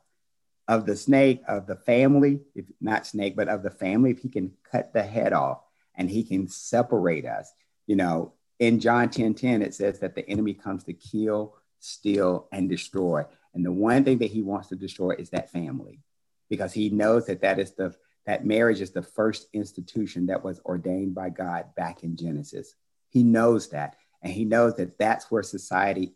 of 0.68 0.86
the 0.86 0.96
snake, 0.96 1.42
of 1.48 1.66
the 1.66 1.76
family, 1.76 2.40
if 2.54 2.66
not 2.80 3.06
snake, 3.06 3.34
but 3.34 3.48
of 3.48 3.64
the 3.64 3.70
family, 3.70 4.12
if 4.12 4.18
he 4.18 4.28
can 4.28 4.52
cut 4.70 4.92
the 4.92 5.02
head 5.02 5.32
off 5.32 5.60
and 5.96 6.08
he 6.08 6.22
can 6.22 6.46
separate 6.48 7.26
us, 7.26 7.52
you 7.86 7.96
know, 7.96 8.34
in 8.64 8.80
John 8.80 9.10
10 9.10 9.34
10, 9.34 9.62
it 9.62 9.74
says 9.74 10.00
that 10.00 10.14
the 10.14 10.28
enemy 10.28 10.54
comes 10.54 10.84
to 10.84 10.92
kill, 10.92 11.56
steal, 11.80 12.48
and 12.50 12.68
destroy. 12.68 13.24
And 13.52 13.64
the 13.64 13.72
one 13.72 14.04
thing 14.04 14.18
that 14.18 14.30
he 14.30 14.42
wants 14.42 14.68
to 14.68 14.76
destroy 14.76 15.12
is 15.18 15.30
that 15.30 15.52
family 15.52 16.00
because 16.48 16.72
he 16.72 16.90
knows 16.90 17.26
that 17.26 17.42
that 17.42 17.58
is 17.58 17.72
the 17.72 17.94
that 18.26 18.46
marriage 18.46 18.80
is 18.80 18.90
the 18.90 19.02
first 19.02 19.48
institution 19.52 20.26
that 20.26 20.42
was 20.42 20.60
ordained 20.64 21.14
by 21.14 21.28
God 21.28 21.74
back 21.76 22.02
in 22.02 22.16
Genesis. 22.16 22.74
He 23.10 23.22
knows 23.22 23.68
that. 23.68 23.96
And 24.22 24.32
he 24.32 24.46
knows 24.46 24.76
that 24.76 24.98
that's 24.98 25.30
where 25.30 25.42
society 25.42 26.14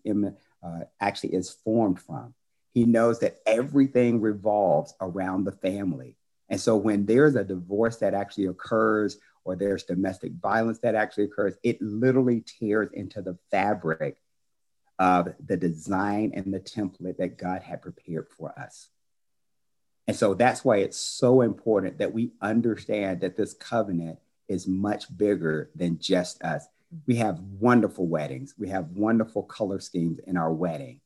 uh, 0.63 0.81
actually 1.01 1.35
is 1.35 1.51
formed 1.51 2.01
from. 2.01 2.33
He 2.73 2.87
knows 2.87 3.19
that 3.21 3.41
everything 3.47 4.23
revolves 4.23 4.95
around 5.03 5.45
the 5.45 5.53
family. 5.53 6.17
And 6.49 6.59
so 6.59 6.77
when 6.77 7.05
there's 7.05 7.35
a 7.35 7.45
divorce 7.45 7.99
that 7.99 8.15
actually 8.15 8.47
occurs 8.47 9.19
or 9.49 9.57
there's 9.57 9.85
domestic 9.85 10.33
violence 10.35 10.79
that 10.81 10.95
actually 10.95 11.25
occurs, 11.25 11.57
it 11.63 11.81
literally 11.81 12.43
tears 12.43 12.91
into 12.93 13.23
the 13.23 13.39
fabric 13.51 14.19
of 14.99 15.33
the 15.43 15.57
design 15.57 16.33
and 16.35 16.53
the 16.53 16.61
template 16.61 17.17
that 17.17 17.39
God 17.39 17.63
had 17.63 17.81
prepared 17.81 18.29
for 18.29 18.53
us. 18.59 18.91
And 20.07 20.15
so 20.15 20.35
that's 20.35 20.67
why 20.67 20.79
it's 20.79 20.99
so 20.99 21.41
important 21.41 21.97
that 21.97 22.13
we 22.13 22.33
understand 22.43 23.23
that 23.23 23.39
this 23.39 23.55
covenant 23.55 24.19
is 24.49 24.69
much 24.69 25.17
bigger 25.17 25.71
than 25.75 25.99
just 25.99 26.43
us. 26.43 26.67
We 27.07 27.17
have 27.17 27.41
wonderful 27.41 28.07
weddings, 28.07 28.55
we 28.59 28.69
have 28.69 28.91
wonderful 28.91 29.45
color 29.45 29.81
schemes 29.81 30.19
in 30.27 30.37
our 30.37 30.53
wedding, 30.53 31.01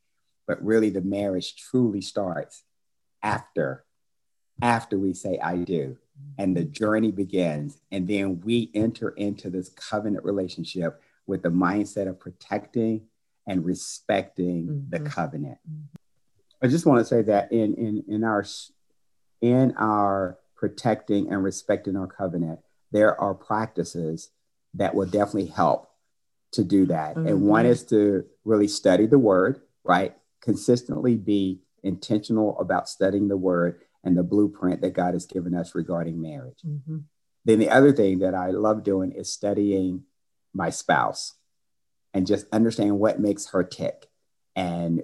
but 0.49 0.65
really 0.65 0.91
the 0.91 1.01
marriage 1.01 1.55
truly 1.55 2.01
starts 2.01 2.65
after 3.23 3.85
after 4.61 4.99
we 4.99 5.15
say 5.15 5.39
I 5.39 5.59
do 5.59 5.97
and 6.39 6.57
the 6.57 6.65
journey 6.65 7.11
begins 7.11 7.81
and 7.91 8.09
then 8.09 8.41
we 8.41 8.71
enter 8.75 9.11
into 9.11 9.51
this 9.51 9.69
covenant 9.71 10.25
relationship 10.25 11.01
with 11.27 11.43
the 11.43 11.49
mindset 11.49 12.09
of 12.09 12.19
protecting 12.19 13.03
and 13.47 13.65
respecting 13.65 14.67
mm-hmm. 14.67 14.91
the 14.91 15.01
covenant. 15.01 15.59
I 16.63 16.69
just 16.69 16.87
want 16.87 17.01
to 17.01 17.05
say 17.05 17.23
that 17.23 17.51
in 17.53 17.75
in 17.75 18.05
in 18.09 18.25
our 18.25 18.45
in 19.41 19.75
our 19.77 20.39
protecting 20.55 21.31
and 21.33 21.43
respecting 21.43 21.97
our 21.97 22.07
covenant, 22.07 22.61
there 22.93 23.21
are 23.21 23.35
practices 23.35 24.31
that 24.75 24.95
will 24.95 25.07
definitely 25.07 25.47
help 25.47 25.91
to 26.53 26.63
do 26.63 26.87
that. 26.87 27.17
Mm-hmm. 27.17 27.29
And 27.29 27.43
one 27.43 27.67
is 27.67 27.85
to 27.87 28.25
really 28.45 28.69
study 28.69 29.07
the 29.07 29.19
word, 29.19 29.61
right? 29.85 30.15
Consistently 30.41 31.17
be 31.17 31.61
intentional 31.83 32.59
about 32.61 32.89
studying 32.89 33.29
the 33.29 33.37
word 33.37 33.81
and 34.05 34.17
the 34.17 34.23
blueprint 34.23 34.81
that 34.81 34.95
God 34.95 35.15
has 35.15 35.27
given 35.27 35.55
us 35.55 35.75
regarding 35.75 36.21
marriage. 36.21 36.59
Mm-hmm. 36.67 36.99
Then 37.45 37.59
the 37.59 37.71
other 37.71 37.93
thing 37.93 38.21
that 38.21 38.35
I 38.35 38.51
love 38.51 38.85
doing 38.85 39.13
is 39.13 39.33
studying 39.33 40.05
my 40.53 40.71
spouse 40.71 41.35
and 42.15 42.27
just 42.27 42.47
understanding 42.53 42.99
what 42.99 43.21
makes 43.21 43.49
her 43.49 43.65
tick 43.65 44.09
and 44.55 45.03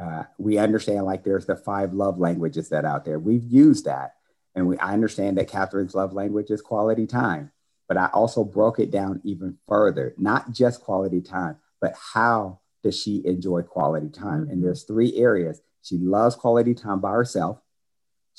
uh, 0.00 0.24
we 0.38 0.56
understand 0.56 1.04
like 1.04 1.24
there's 1.24 1.46
the 1.46 1.56
five 1.56 1.92
love 1.92 2.18
languages 2.18 2.70
that 2.70 2.84
out 2.84 3.04
there. 3.04 3.18
We've 3.18 3.44
used 3.44 3.84
that. 3.84 4.14
And 4.54 4.66
we, 4.66 4.78
I 4.78 4.94
understand 4.94 5.36
that 5.38 5.48
Catherine's 5.48 5.94
love 5.94 6.12
language 6.12 6.50
is 6.50 6.62
quality 6.62 7.06
time, 7.06 7.52
but 7.86 7.96
I 7.96 8.06
also 8.06 8.42
broke 8.42 8.78
it 8.78 8.90
down 8.90 9.20
even 9.24 9.58
further, 9.68 10.14
not 10.16 10.52
just 10.52 10.80
quality 10.80 11.20
time, 11.20 11.56
but 11.80 11.94
how 12.14 12.60
does 12.82 13.00
she 13.00 13.22
enjoy 13.26 13.62
quality 13.62 14.08
time? 14.08 14.42
Mm-hmm. 14.42 14.50
And 14.50 14.64
there's 14.64 14.84
three 14.84 15.16
areas. 15.16 15.60
She 15.82 15.98
loves 15.98 16.34
quality 16.34 16.74
time 16.74 17.00
by 17.00 17.12
herself. 17.12 17.60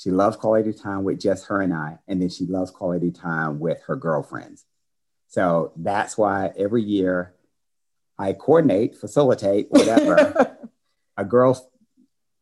She 0.02 0.10
loves 0.10 0.36
quality 0.36 0.72
time 0.72 1.04
with 1.04 1.20
just 1.20 1.46
her 1.46 1.60
and 1.60 1.72
I. 1.72 1.98
And 2.08 2.20
then 2.20 2.28
she 2.28 2.44
loves 2.44 2.72
quality 2.72 3.12
time 3.12 3.60
with 3.60 3.80
her 3.86 3.94
girlfriends. 3.94 4.64
So 5.28 5.72
that's 5.76 6.18
why 6.18 6.50
every 6.58 6.82
year 6.82 7.34
I 8.18 8.32
coordinate, 8.32 8.96
facilitate, 8.96 9.68
whatever, 9.70 10.58
a 11.16 11.24
girl 11.24 11.70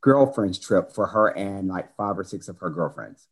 girlfriend's 0.01 0.59
trip 0.59 0.91
for 0.91 1.09
her 1.09 1.37
and 1.37 1.69
like 1.69 1.95
five 1.97 2.19
or 2.19 2.25
six 2.25 2.49
of 2.49 2.59
her 2.61 2.71
girlfriends. 2.71 3.27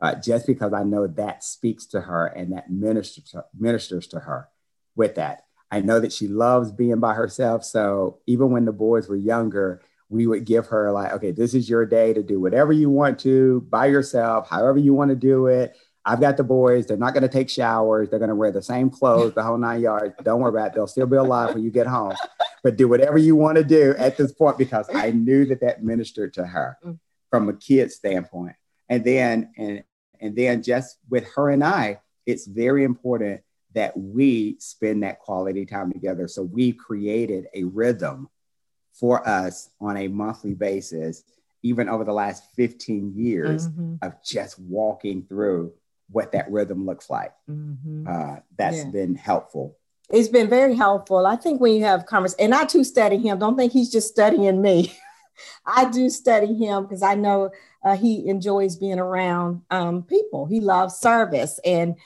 Uh, 0.00 0.14
just 0.14 0.46
because 0.46 0.72
I 0.72 0.84
know 0.84 1.08
that 1.08 1.42
speaks 1.42 1.86
to 1.86 2.00
her 2.00 2.26
and 2.26 2.52
that 2.52 2.70
ministers 2.70 3.24
to, 3.30 3.44
ministers 3.58 4.06
to 4.08 4.20
her 4.20 4.48
with 4.94 5.16
that. 5.16 5.46
I 5.72 5.80
know 5.80 5.98
that 5.98 6.12
she 6.12 6.28
loves 6.28 6.70
being 6.70 7.00
by 7.00 7.14
herself. 7.14 7.64
So 7.64 8.20
even 8.26 8.50
when 8.50 8.66
the 8.66 8.72
boys 8.72 9.08
were 9.08 9.16
younger, 9.16 9.82
we 10.14 10.28
would 10.28 10.44
give 10.44 10.68
her 10.68 10.92
like, 10.92 11.12
okay, 11.12 11.32
this 11.32 11.54
is 11.54 11.68
your 11.68 11.84
day 11.84 12.14
to 12.14 12.22
do 12.22 12.38
whatever 12.38 12.72
you 12.72 12.88
want 12.88 13.18
to 13.18 13.66
by 13.68 13.86
yourself, 13.86 14.48
however 14.48 14.78
you 14.78 14.94
want 14.94 15.08
to 15.08 15.16
do 15.16 15.48
it. 15.48 15.76
I've 16.04 16.20
got 16.20 16.36
the 16.36 16.44
boys. 16.44 16.86
They're 16.86 16.96
not 16.96 17.14
going 17.14 17.22
to 17.22 17.28
take 17.28 17.50
showers. 17.50 18.08
They're 18.08 18.20
going 18.20 18.28
to 18.28 18.34
wear 18.34 18.52
the 18.52 18.62
same 18.62 18.90
clothes 18.90 19.34
the 19.34 19.42
whole 19.42 19.58
nine 19.58 19.80
yards. 19.80 20.14
Don't 20.22 20.40
worry 20.40 20.50
about 20.50 20.68
it. 20.68 20.74
They'll 20.74 20.86
still 20.86 21.06
be 21.06 21.16
alive 21.16 21.54
when 21.54 21.64
you 21.64 21.70
get 21.70 21.86
home. 21.86 22.14
But 22.62 22.76
do 22.76 22.88
whatever 22.88 23.18
you 23.18 23.34
want 23.34 23.56
to 23.56 23.64
do 23.64 23.94
at 23.98 24.16
this 24.16 24.32
point 24.32 24.56
because 24.56 24.86
I 24.94 25.10
knew 25.10 25.46
that 25.46 25.60
that 25.62 25.82
ministered 25.82 26.34
to 26.34 26.46
her 26.46 26.78
mm. 26.84 26.98
from 27.30 27.48
a 27.48 27.54
kid's 27.54 27.96
standpoint. 27.96 28.54
And 28.88 29.02
then 29.02 29.52
and 29.56 29.82
and 30.20 30.36
then 30.36 30.62
just 30.62 30.98
with 31.10 31.26
her 31.34 31.50
and 31.50 31.64
I, 31.64 32.00
it's 32.24 32.46
very 32.46 32.84
important 32.84 33.40
that 33.74 33.96
we 33.96 34.56
spend 34.60 35.02
that 35.02 35.18
quality 35.18 35.66
time 35.66 35.92
together. 35.92 36.28
So 36.28 36.42
we 36.42 36.72
created 36.72 37.46
a 37.54 37.64
rhythm 37.64 38.28
for 38.94 39.26
us 39.28 39.70
on 39.80 39.96
a 39.96 40.08
monthly 40.08 40.54
basis, 40.54 41.24
even 41.62 41.88
over 41.88 42.04
the 42.04 42.12
last 42.12 42.44
15 42.54 43.12
years 43.16 43.68
mm-hmm. 43.68 43.96
of 44.02 44.14
just 44.24 44.58
walking 44.58 45.22
through 45.22 45.72
what 46.10 46.32
that 46.32 46.50
rhythm 46.50 46.86
looks 46.86 47.10
like. 47.10 47.32
Mm-hmm. 47.50 48.06
Uh, 48.08 48.36
that's 48.56 48.78
yeah. 48.78 48.90
been 48.90 49.14
helpful. 49.14 49.76
It's 50.10 50.28
been 50.28 50.48
very 50.48 50.74
helpful. 50.74 51.26
I 51.26 51.36
think 51.36 51.60
when 51.60 51.74
you 51.74 51.84
have 51.84 52.06
conversation, 52.06 52.44
and 52.44 52.54
I 52.54 52.66
too 52.66 52.84
study 52.84 53.16
him. 53.16 53.38
Don't 53.38 53.56
think 53.56 53.72
he's 53.72 53.90
just 53.90 54.08
studying 54.08 54.60
me. 54.60 54.94
I 55.66 55.90
do 55.90 56.10
study 56.10 56.54
him 56.54 56.84
because 56.84 57.02
I 57.02 57.14
know 57.14 57.50
uh, 57.84 57.96
he 57.96 58.28
enjoys 58.28 58.76
being 58.76 58.98
around 58.98 59.62
um, 59.70 60.02
people. 60.02 60.46
He 60.46 60.60
loves 60.60 60.96
service, 60.96 61.58
and 61.64 61.96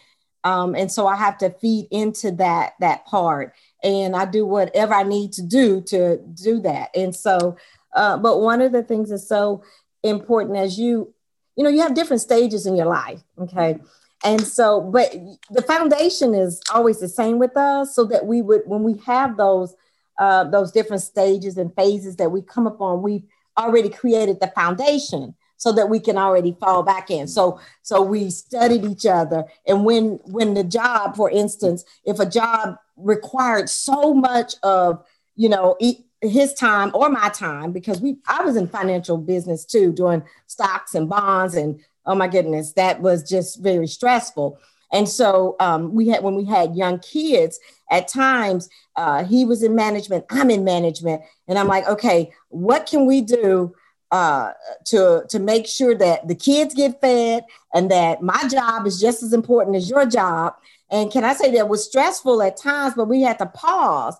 um, 0.45 0.75
and 0.75 0.90
so 0.90 1.07
I 1.07 1.16
have 1.16 1.38
to 1.38 1.50
feed 1.50 1.88
into 1.90 2.30
that 2.33 2.75
that 2.80 3.04
part, 3.07 3.54
and 3.83 4.16
I 4.16 4.25
do 4.25 4.47
whatever 4.47 4.95
I 4.95 5.02
need 5.02 5.33
to 5.33 5.42
do 5.42 5.80
to 5.83 6.18
do 6.18 6.61
that. 6.61 6.90
And 6.95 7.14
so, 7.14 7.57
uh, 7.95 8.16
but 8.18 8.40
one 8.40 8.61
of 8.61 8.73
the 8.73 8.83
things 8.83 9.11
that's 9.11 9.28
so 9.28 9.62
important 10.02 10.57
as 10.57 10.78
you 10.78 11.12
you 11.57 11.64
know, 11.64 11.71
you 11.71 11.83
have 11.83 11.95
different 11.95 12.23
stages 12.23 12.66
in 12.66 12.76
your 12.76 12.87
life. 12.87 13.21
Okay. 13.37 13.78
And 14.25 14.40
so, 14.47 14.80
but 14.80 15.12
the 15.50 15.62
foundation 15.62 16.33
is 16.33 16.61
always 16.73 17.00
the 17.00 17.09
same 17.09 17.40
with 17.40 17.57
us, 17.57 17.97
so 17.97 18.04
that 18.04 18.26
we 18.26 18.42
would, 18.42 18.62
when 18.64 18.85
we 18.85 18.99
have 19.07 19.37
those, 19.37 19.75
uh, 20.21 20.45
those 20.45 20.71
different 20.71 21.02
stages 21.02 21.59
and 21.59 21.75
phases 21.75 22.14
that 22.16 22.30
we 22.30 22.42
come 22.42 22.68
upon, 22.68 23.02
we've 23.02 23.25
already 23.59 23.88
created 23.88 24.38
the 24.40 24.47
foundation 24.54 25.35
so 25.58 25.72
that 25.72 25.90
we 25.90 26.00
can 26.00 26.16
already 26.16 26.56
fall 26.58 26.82
back 26.82 27.10
in. 27.10 27.28
So, 27.28 27.60
so 27.82 28.00
we 28.00 28.30
studied 28.30 28.84
each 28.84 29.04
other. 29.04 29.44
And 29.66 29.84
when, 29.84 30.20
when 30.24 30.54
the 30.54 30.64
job, 30.64 31.16
for 31.16 31.30
instance, 31.30 31.84
if 32.04 32.18
a 32.18 32.26
job 32.26 32.76
required 32.96 33.68
so 33.68 34.14
much 34.14 34.54
of, 34.62 35.04
you 35.36 35.48
know, 35.48 35.76
his 36.20 36.54
time 36.54 36.90
or 36.94 37.08
my 37.08 37.28
time 37.28 37.70
because 37.70 38.00
we 38.00 38.16
I 38.26 38.42
was 38.42 38.56
in 38.56 38.66
financial 38.66 39.18
business 39.18 39.64
too, 39.64 39.92
doing 39.92 40.22
stocks 40.46 40.94
and 40.94 41.08
bonds, 41.08 41.54
and 41.54 41.80
oh 42.06 42.14
my 42.14 42.26
goodness, 42.26 42.72
that 42.72 43.00
was 43.00 43.28
just 43.28 43.62
very 43.62 43.86
stressful. 43.86 44.58
And 44.92 45.08
so 45.08 45.54
um, 45.60 45.94
we 45.94 46.08
had 46.08 46.22
when 46.22 46.34
we 46.34 46.44
had 46.44 46.74
young 46.74 46.98
kids, 46.98 47.60
at 47.90 48.08
times 48.08 48.68
uh, 48.96 49.24
he 49.24 49.44
was 49.44 49.62
in 49.62 49.74
management, 49.74 50.24
I'm 50.30 50.50
in 50.50 50.64
management, 50.64 51.22
and 51.46 51.58
I'm 51.58 51.68
like, 51.68 51.86
okay, 51.86 52.32
what 52.48 52.86
can 52.86 53.06
we 53.06 53.20
do 53.20 53.74
uh, 54.10 54.52
to 54.86 55.24
to 55.28 55.38
make 55.38 55.66
sure 55.66 55.94
that 55.94 56.28
the 56.28 56.34
kids 56.34 56.74
get 56.74 57.00
fed 57.00 57.44
and 57.74 57.90
that 57.90 58.22
my 58.22 58.48
job 58.48 58.86
is 58.86 59.00
just 59.00 59.22
as 59.22 59.32
important 59.32 59.76
as 59.76 59.90
your 59.90 60.06
job? 60.06 60.54
And 60.90 61.10
can 61.10 61.24
I 61.24 61.34
say 61.34 61.50
that 61.52 61.68
was 61.68 61.84
stressful 61.84 62.40
at 62.42 62.56
times, 62.56 62.94
but 62.96 63.08
we 63.08 63.20
had 63.22 63.38
to 63.40 63.46
pause 63.46 64.16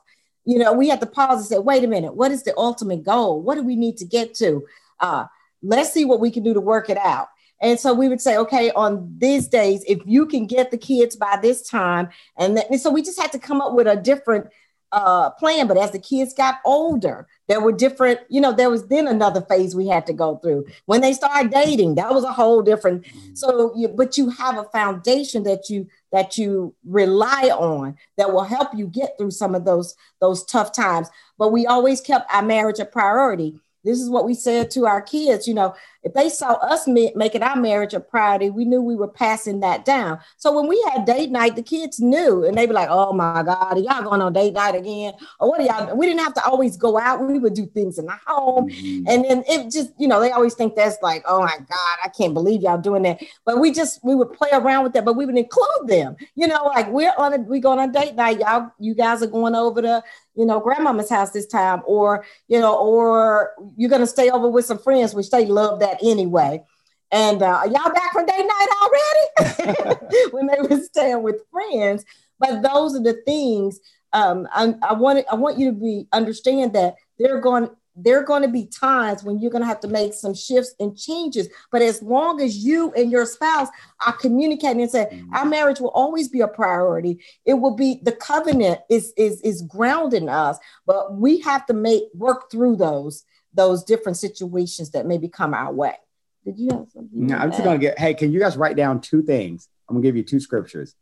you 0.49 0.59
know, 0.59 0.73
we 0.73 0.89
had 0.89 1.01
to 1.01 1.07
pause 1.07 1.41
and 1.41 1.47
say, 1.47 1.59
wait 1.59 1.85
a 1.85 1.87
minute, 1.87 2.15
what 2.15 2.31
is 2.31 2.43
the 2.43 2.57
ultimate 2.57 3.03
goal? 3.05 3.43
What 3.43 3.57
do 3.57 3.63
we 3.63 3.77
need 3.77 3.99
to 3.99 4.07
get 4.07 4.33
to? 4.37 4.67
Uh, 4.99 5.27
let's 5.63 5.93
see 5.93 6.07
what 6.07 6.21
we 6.21 6.31
can 6.31 6.43
do 6.43 6.55
to 6.55 6.61
work 6.61 6.89
it 6.89 6.97
out. 6.97 7.29
And 7.61 7.79
so 7.79 7.93
we 7.93 8.09
would 8.09 8.23
say, 8.23 8.39
okay, 8.39 8.71
on 8.71 9.15
these 9.19 9.47
days, 9.47 9.85
if 9.87 9.99
you 10.07 10.25
can 10.25 10.47
get 10.47 10.71
the 10.71 10.79
kids 10.79 11.17
by 11.17 11.39
this 11.43 11.69
time, 11.69 12.09
and, 12.39 12.59
and 12.59 12.81
so 12.81 12.91
we 12.91 13.03
just 13.03 13.21
had 13.21 13.31
to 13.33 13.39
come 13.39 13.61
up 13.61 13.75
with 13.75 13.87
a 13.87 13.97
different 13.97 14.47
uh, 14.93 15.31
plan. 15.31 15.67
But 15.67 15.77
as 15.77 15.91
the 15.91 15.99
kids 15.99 16.35
got 16.35 16.61
older, 16.65 17.27
there 17.47 17.61
were 17.61 17.73
different, 17.73 18.21
you 18.29 18.41
know, 18.41 18.53
there 18.53 18.71
was 18.71 18.87
then 18.89 19.07
another 19.07 19.41
phase 19.43 19.75
we 19.75 19.89
had 19.89 20.07
to 20.07 20.13
go 20.13 20.37
through. 20.37 20.67
When 20.87 21.01
they 21.01 21.13
started 21.13 21.51
dating, 21.53 21.97
that 21.97 22.15
was 22.15 22.25
a 22.25 22.33
whole 22.33 22.63
different. 22.63 23.07
So, 23.35 23.73
you, 23.77 23.89
but 23.89 24.17
you 24.17 24.31
have 24.31 24.59
a 24.59 24.65
foundation 24.65 25.43
that 25.45 25.69
you 25.69 25.87
that 26.13 26.39
you 26.39 26.75
rely 26.85 27.51
on 27.55 27.97
that 28.17 28.33
will 28.33 28.45
help 28.45 28.69
you 28.75 28.87
get 28.87 29.17
through 29.19 29.31
some 29.31 29.55
of 29.55 29.65
those 29.65 29.95
those 30.21 30.45
tough 30.45 30.73
times 30.73 31.09
but 31.39 31.53
we 31.53 31.67
always 31.67 32.01
kept 32.01 32.33
our 32.33 32.43
marriage 32.43 32.79
a 32.79 32.85
priority 32.85 33.61
this 33.85 34.01
is 34.01 34.11
what 34.11 34.25
we 34.25 34.35
said 34.35 34.71
to 34.71 34.87
our 34.87 35.03
kids 35.03 35.47
you 35.47 35.55
know 35.55 35.75
if 36.09 36.15
they 36.15 36.29
saw 36.29 36.55
us 36.55 36.87
making 36.87 37.43
our 37.43 37.57
marriage 37.57 37.95
a 37.95 38.01
priority, 38.01 38.51
we 38.51 38.65
knew 38.65 38.81
we 38.81 38.97
were 38.97 39.09
passing 39.09 39.61
that 39.61 39.85
down. 39.85 40.19
So 40.37 40.53
when 40.53 40.67
we 40.67 40.83
had 40.91 41.05
date 41.05 41.31
night, 41.31 41.55
the 41.55 41.63
kids 41.63 42.01
knew 42.01 42.45
and 42.45 42.57
they'd 42.57 42.67
be 42.67 42.73
like, 42.73 42.89
oh 42.91 43.13
my 43.13 43.43
God, 43.43 43.77
are 43.77 43.79
y'all 43.79 44.03
going 44.03 44.23
on 44.23 44.33
date 44.33 44.55
night 44.55 44.75
again? 44.75 45.13
Or 45.39 45.51
what 45.51 45.61
are 45.61 45.65
y'all? 45.65 45.97
We 45.97 46.07
didn't 46.07 46.21
have 46.21 46.35
to 46.35 46.45
always 46.45 46.77
go 46.77 46.99
out. 46.99 47.27
We 47.27 47.39
would 47.39 47.55
do 47.55 47.67
things 47.67 47.99
in 47.99 48.07
the 48.07 48.19
home. 48.27 48.71
Mm-hmm. 48.71 49.09
And 49.09 49.25
then 49.25 49.45
it 49.47 49.71
just, 49.71 49.93
you 49.99 50.09
know, 50.09 50.21
they 50.21 50.31
always 50.31 50.55
think 50.55 50.75
that's 50.75 50.97
like, 51.03 51.23
oh 51.27 51.41
my 51.41 51.57
God, 51.59 51.99
I 52.05 52.09
can't 52.09 52.35
believe 52.35 52.63
y'all 52.63 52.79
doing 52.79 53.03
that. 53.03 53.23
But 53.45 53.61
we 53.61 53.71
just, 53.71 54.03
we 54.03 54.15
would 54.15 54.33
play 54.33 54.51
around 54.53 54.85
with 54.85 54.95
that, 54.95 55.05
but 55.05 55.15
we 55.17 55.27
would 55.27 55.37
include 55.37 55.89
them, 55.89 56.17
you 56.35 56.47
know, 56.47 56.65
like 56.65 56.89
we're 56.89 57.13
on 57.19 57.35
a, 57.35 57.39
we 57.39 57.61
going 57.61 57.79
on 57.79 57.93
date 57.93 58.15
night. 58.15 58.41
Y'all, 58.41 58.73
you 58.79 58.95
guys 58.95 59.23
are 59.23 59.27
going 59.27 59.55
over 59.55 59.83
to, 59.83 60.03
you 60.35 60.47
know, 60.47 60.61
grandmama's 60.61 61.11
house 61.11 61.31
this 61.33 61.47
time, 61.47 61.83
or, 61.85 62.25
you 62.47 62.61
know, 62.61 62.77
or 62.77 63.53
you're 63.77 63.91
going 63.91 64.01
to 64.01 64.07
stay 64.07 64.31
over 64.31 64.49
with 64.49 64.65
some 64.65 64.79
friends, 64.79 65.13
which 65.13 65.31
they 65.31 65.45
love 65.45 65.81
that 65.81 65.98
anyway. 66.03 66.63
And 67.11 67.43
uh, 67.43 67.63
y'all 67.65 67.93
back 67.93 68.13
from 68.13 68.27
date 68.27 68.47
night 68.47 68.69
already? 68.83 70.31
when 70.31 70.47
they 70.47 70.61
were 70.61 70.83
staying 70.83 71.23
with 71.23 71.37
friends. 71.51 72.05
But 72.39 72.63
those 72.63 72.95
are 72.95 73.03
the 73.03 73.21
things 73.25 73.81
um, 74.13 74.49
I, 74.53 74.75
I 74.83 74.93
want 74.95 75.25
I 75.31 75.35
want 75.35 75.59
you 75.59 75.71
to 75.71 75.77
be 75.77 76.07
understand 76.13 76.73
that 76.75 76.97
they're 77.19 77.41
going 77.41 77.71
there 78.01 78.21
are 78.21 78.25
going 78.25 78.43
to 78.43 78.49
be 78.49 78.65
times 78.65 79.25
when 79.25 79.41
you're 79.41 79.51
going 79.51 79.63
to 79.63 79.67
have 79.67 79.81
to 79.81 79.89
make 79.89 80.15
some 80.15 80.33
shifts 80.33 80.73
and 80.79 80.97
changes. 80.97 81.49
But 81.73 81.83
as 81.83 82.01
long 82.01 82.41
as 82.41 82.59
you 82.59 82.93
and 82.93 83.11
your 83.11 83.27
spouse 83.27 83.67
are 84.07 84.13
communicating 84.13 84.83
and 84.83 84.91
say, 84.91 85.09
mm-hmm. 85.11 85.35
our 85.35 85.45
marriage 85.45 85.81
will 85.81 85.91
always 85.91 86.29
be 86.29 86.41
a 86.41 86.47
priority. 86.47 87.19
It 87.45 87.55
will 87.55 87.75
be 87.75 88.01
the 88.05 88.13
covenant 88.13 88.81
is 88.89 89.13
is 89.17 89.41
is 89.43 89.63
grounding 89.63 90.29
us, 90.29 90.59
but 90.87 91.17
we 91.17 91.41
have 91.41 91.67
to 91.67 91.75
make 91.75 92.05
work 92.15 92.51
through 92.51 92.77
those 92.77 93.25
those 93.59 93.83
different 93.83 94.17
situations 94.17 94.93
that 94.93 95.05
maybe 95.05 95.29
come 95.29 95.53
our 95.53 95.73
way. 95.73 95.97
Did 96.45 96.59
you 96.59 96.69
have 96.71 96.87
something? 96.95 97.27
No, 97.27 97.37
I'm 97.37 97.51
just 97.51 97.65
gonna 97.65 97.77
get. 97.77 97.99
Hey, 97.99 98.15
can 98.15 98.33
you 98.33 98.39
guys 98.39 98.57
write 98.57 98.77
down 98.77 99.01
two 99.01 99.23
things? 99.23 99.69
I'm 99.89 99.97
gonna 99.97 100.05
give 100.05 100.17
you 100.17 100.23
two 100.23 100.39
scriptures. 100.39 100.95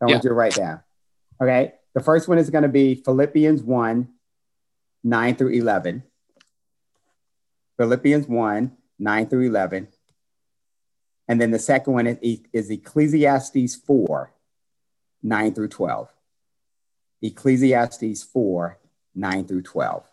I 0.00 0.06
yeah. 0.06 0.14
want 0.14 0.24
you 0.24 0.30
to 0.30 0.34
write 0.34 0.54
down. 0.54 0.80
Okay. 1.42 1.74
The 1.94 2.00
first 2.00 2.28
one 2.28 2.38
is 2.38 2.50
going 2.50 2.62
to 2.62 2.68
be 2.68 2.96
Philippians 2.96 3.62
1 3.62 4.08
9 5.04 5.36
through 5.36 5.50
11. 5.50 6.02
Philippians 7.76 8.26
1 8.26 8.72
9 8.98 9.26
through 9.26 9.48
11. 9.48 9.88
And 11.26 11.40
then 11.40 11.50
the 11.50 11.58
second 11.58 11.92
one 11.92 12.06
is, 12.06 12.40
is 12.52 12.70
Ecclesiastes 12.70 13.76
4 13.76 14.32
9 15.22 15.54
through 15.54 15.68
12. 15.68 16.08
Ecclesiastes 17.22 18.22
4 18.24 18.78
9 19.14 19.44
through 19.44 19.62
12. 19.62 20.04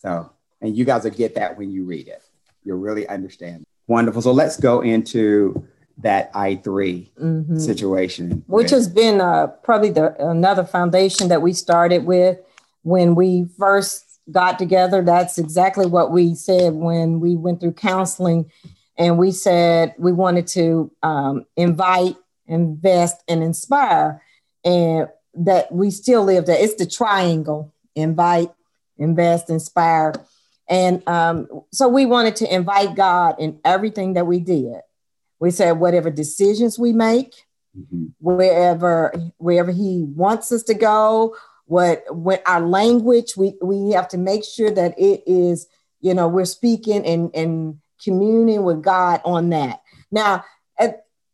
So, 0.00 0.30
and 0.60 0.76
you 0.76 0.84
guys 0.84 1.04
will 1.04 1.10
get 1.10 1.34
that 1.36 1.56
when 1.56 1.70
you 1.70 1.84
read 1.84 2.08
it. 2.08 2.22
You'll 2.64 2.78
really 2.78 3.06
understand. 3.08 3.64
Wonderful. 3.86 4.22
So 4.22 4.32
let's 4.32 4.58
go 4.58 4.80
into 4.80 5.66
that 5.98 6.32
I3 6.32 7.08
mm-hmm. 7.18 7.58
situation. 7.58 8.44
Which 8.46 8.70
has 8.70 8.88
been 8.88 9.20
uh, 9.20 9.48
probably 9.48 9.90
the 9.90 10.14
another 10.24 10.64
foundation 10.64 11.28
that 11.28 11.42
we 11.42 11.52
started 11.52 12.04
with 12.04 12.38
when 12.82 13.14
we 13.14 13.46
first 13.58 14.20
got 14.30 14.58
together. 14.58 15.02
That's 15.02 15.38
exactly 15.38 15.86
what 15.86 16.10
we 16.10 16.34
said 16.34 16.74
when 16.74 17.20
we 17.20 17.36
went 17.36 17.60
through 17.60 17.72
counseling. 17.72 18.50
And 18.96 19.18
we 19.18 19.32
said 19.32 19.94
we 19.98 20.12
wanted 20.12 20.46
to 20.48 20.90
um, 21.02 21.46
invite, 21.56 22.16
invest, 22.46 23.22
and 23.28 23.42
inspire. 23.42 24.22
And 24.64 25.08
that 25.34 25.72
we 25.72 25.90
still 25.90 26.24
live 26.24 26.46
there. 26.46 26.58
It's 26.58 26.74
the 26.74 26.86
triangle 26.86 27.72
invite, 27.94 28.50
invest, 29.00 29.50
inspire. 29.50 30.14
And 30.68 31.02
um, 31.08 31.48
so 31.72 31.88
we 31.88 32.06
wanted 32.06 32.36
to 32.36 32.54
invite 32.54 32.94
God 32.94 33.36
in 33.38 33.58
everything 33.64 34.14
that 34.14 34.26
we 34.26 34.38
did. 34.38 34.80
We 35.40 35.50
said 35.50 35.72
whatever 35.72 36.10
decisions 36.10 36.78
we 36.78 36.92
make, 36.92 37.44
mm-hmm. 37.76 38.06
wherever 38.18 39.12
wherever 39.38 39.72
He 39.72 40.04
wants 40.14 40.52
us 40.52 40.62
to 40.64 40.74
go, 40.74 41.34
what 41.64 42.04
what 42.14 42.42
our 42.46 42.60
language, 42.60 43.36
we 43.36 43.54
we 43.62 43.90
have 43.92 44.06
to 44.08 44.18
make 44.18 44.44
sure 44.44 44.70
that 44.70 44.96
it 44.98 45.22
is, 45.26 45.66
you 46.00 46.14
know, 46.14 46.28
we're 46.28 46.44
speaking 46.44 47.04
and 47.04 47.34
and 47.34 47.80
communing 48.02 48.62
with 48.64 48.82
God 48.82 49.20
on 49.24 49.50
that. 49.50 49.80
Now, 50.12 50.44